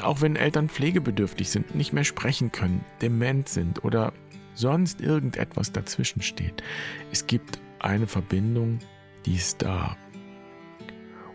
Auch 0.00 0.22
wenn 0.22 0.36
Eltern 0.36 0.70
pflegebedürftig 0.70 1.50
sind, 1.50 1.74
nicht 1.74 1.92
mehr 1.92 2.04
sprechen 2.04 2.50
können, 2.50 2.82
dement 3.02 3.50
sind 3.50 3.84
oder 3.84 4.14
sonst 4.54 5.02
irgendetwas 5.02 5.70
dazwischen 5.70 6.22
steht. 6.22 6.62
Es 7.12 7.26
gibt 7.26 7.60
eine 7.78 8.06
Verbindung, 8.06 8.78
die 9.26 9.34
ist 9.34 9.60
da. 9.60 9.98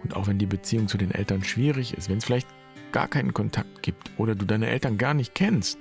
Und 0.01 0.15
auch 0.15 0.25
wenn 0.25 0.39
die 0.39 0.47
Beziehung 0.47 0.87
zu 0.87 0.97
den 0.97 1.11
Eltern 1.11 1.43
schwierig 1.43 1.93
ist, 1.93 2.09
wenn 2.09 2.17
es 2.17 2.25
vielleicht 2.25 2.47
gar 2.91 3.07
keinen 3.07 3.35
Kontakt 3.35 3.83
gibt 3.83 4.09
oder 4.17 4.33
du 4.33 4.45
deine 4.47 4.71
Eltern 4.71 4.97
gar 4.97 5.13
nicht 5.13 5.35
kennst, 5.35 5.77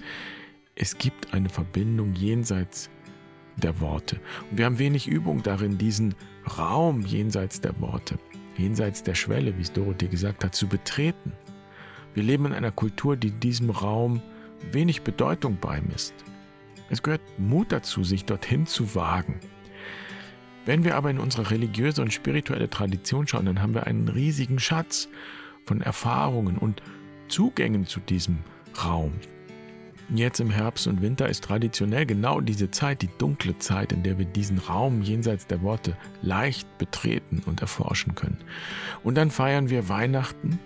es 0.75 0.99
gibt 0.99 1.33
eine 1.33 1.49
Verbindung 1.49 2.13
jenseits 2.13 2.91
der 3.61 3.81
Worte. 3.81 4.21
Und 4.51 4.59
wir 4.59 4.65
haben 4.65 4.79
wenig 4.79 5.09
Übung 5.09 5.43
darin, 5.43 5.79
diesen 5.79 6.15
Raum 6.59 7.01
jenseits 7.03 7.61
der 7.61 7.79
Worte, 7.81 8.19
jenseits 8.57 9.03
der 9.03 9.15
Schwelle, 9.15 9.57
wie 9.57 9.63
es 9.63 9.73
Dorothee 9.73 10.09
gesagt 10.09 10.45
hat, 10.45 10.55
zu 10.55 10.67
betreten. 10.67 11.33
Wir 12.15 12.23
leben 12.23 12.47
in 12.47 12.55
einer 12.55 12.73
Kultur, 12.73 13.17
die 13.17 13.31
diesem 13.31 13.71
Raum 13.71 14.21
wenig 14.73 15.03
Bedeutung 15.03 15.59
beimisst. 15.61 16.15
Es 16.89 17.03
gehört 17.03 17.23
Mut 17.39 17.71
dazu, 17.71 18.03
sich 18.03 18.25
dorthin 18.25 18.67
zu 18.67 18.95
wagen. 18.95 19.39
Wenn 20.67 20.85
wir 20.85 20.97
aber 20.97 21.11
in 21.11 21.19
unsere 21.19 21.51
religiöse 21.51 22.03
und 22.03 22.13
spirituelle 22.13 22.69
Tradition 22.69 23.27
schauen, 23.27 23.47
dann 23.47 23.63
haben 23.63 23.75
wir 23.75 23.87
einen 23.87 24.09
riesigen 24.09 24.59
Schatz 24.59 25.09
von 25.65 25.81
Erfahrungen 25.81 26.59
und 26.59 26.83
Zugängen 27.29 27.87
zu 27.87 28.01
diesem 28.01 28.39
Raum, 28.85 29.13
Jetzt 30.13 30.41
im 30.41 30.51
Herbst 30.51 30.89
und 30.89 31.03
Winter 31.03 31.29
ist 31.29 31.45
traditionell 31.45 32.05
genau 32.05 32.41
diese 32.41 32.71
Zeit, 32.73 33.03
die 33.03 33.11
dunkle 33.19 33.59
Zeit, 33.59 33.93
in 33.93 34.03
der 34.03 34.19
wir 34.19 34.25
diesen 34.25 34.59
Raum 34.59 35.03
jenseits 35.03 35.47
der 35.47 35.63
Worte 35.63 35.97
leicht 36.21 36.79
betreten 36.79 37.43
und 37.47 37.61
erforschen 37.61 38.17
können. 38.17 38.39
Und 39.05 39.15
dann 39.15 39.31
feiern 39.31 39.71
wir 39.71 39.89
Weihnachten, 39.89 40.59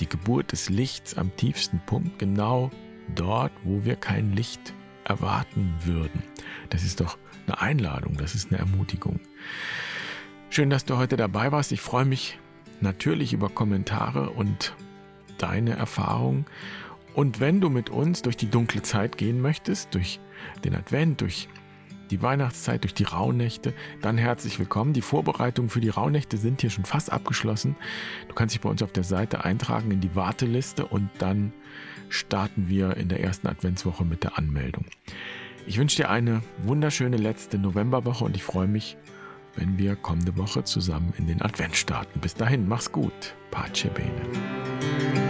die 0.00 0.08
Geburt 0.08 0.50
des 0.50 0.68
Lichts 0.68 1.16
am 1.16 1.34
tiefsten 1.36 1.80
Punkt, 1.86 2.18
genau 2.18 2.72
dort, 3.14 3.52
wo 3.62 3.84
wir 3.84 3.94
kein 3.94 4.32
Licht 4.32 4.74
erwarten 5.04 5.74
würden. 5.84 6.24
Das 6.70 6.82
ist 6.82 7.00
doch 7.00 7.18
eine 7.46 7.60
Einladung, 7.60 8.16
das 8.16 8.34
ist 8.34 8.50
eine 8.50 8.58
Ermutigung. 8.58 9.20
Schön, 10.50 10.70
dass 10.70 10.84
du 10.84 10.96
heute 10.96 11.16
dabei 11.16 11.52
warst. 11.52 11.70
Ich 11.70 11.80
freue 11.80 12.04
mich 12.04 12.36
natürlich 12.80 13.32
über 13.32 13.48
Kommentare 13.48 14.30
und 14.30 14.74
deine 15.38 15.76
Erfahrungen. 15.76 16.46
Und 17.14 17.40
wenn 17.40 17.60
du 17.60 17.68
mit 17.70 17.90
uns 17.90 18.22
durch 18.22 18.36
die 18.36 18.50
dunkle 18.50 18.82
Zeit 18.82 19.18
gehen 19.18 19.40
möchtest, 19.40 19.94
durch 19.94 20.20
den 20.64 20.74
Advent, 20.74 21.20
durch 21.20 21.48
die 22.10 22.22
Weihnachtszeit, 22.22 22.84
durch 22.84 22.94
die 22.94 23.04
Rauhnächte, 23.04 23.74
dann 24.00 24.18
herzlich 24.18 24.58
willkommen. 24.58 24.92
Die 24.92 25.02
Vorbereitungen 25.02 25.70
für 25.70 25.80
die 25.80 25.88
Rauhnächte 25.88 26.36
sind 26.36 26.60
hier 26.60 26.70
schon 26.70 26.84
fast 26.84 27.12
abgeschlossen. 27.12 27.76
Du 28.28 28.34
kannst 28.34 28.54
dich 28.54 28.60
bei 28.60 28.70
uns 28.70 28.82
auf 28.82 28.92
der 28.92 29.04
Seite 29.04 29.44
eintragen 29.44 29.90
in 29.90 30.00
die 30.00 30.14
Warteliste 30.14 30.86
und 30.86 31.10
dann 31.18 31.52
starten 32.08 32.68
wir 32.68 32.96
in 32.96 33.08
der 33.08 33.20
ersten 33.20 33.46
Adventswoche 33.46 34.04
mit 34.04 34.24
der 34.24 34.38
Anmeldung. 34.38 34.86
Ich 35.66 35.78
wünsche 35.78 35.96
dir 35.96 36.10
eine 36.10 36.40
wunderschöne 36.62 37.18
letzte 37.18 37.58
Novemberwoche 37.58 38.24
und 38.24 38.36
ich 38.36 38.42
freue 38.42 38.68
mich, 38.68 38.96
wenn 39.56 39.76
wir 39.76 39.96
kommende 39.96 40.36
Woche 40.36 40.64
zusammen 40.64 41.12
in 41.18 41.26
den 41.26 41.42
Advent 41.42 41.76
starten. 41.76 42.20
Bis 42.20 42.34
dahin, 42.34 42.66
mach's 42.68 42.90
gut. 42.90 43.34
Pace 43.50 43.88
bene. 43.92 45.27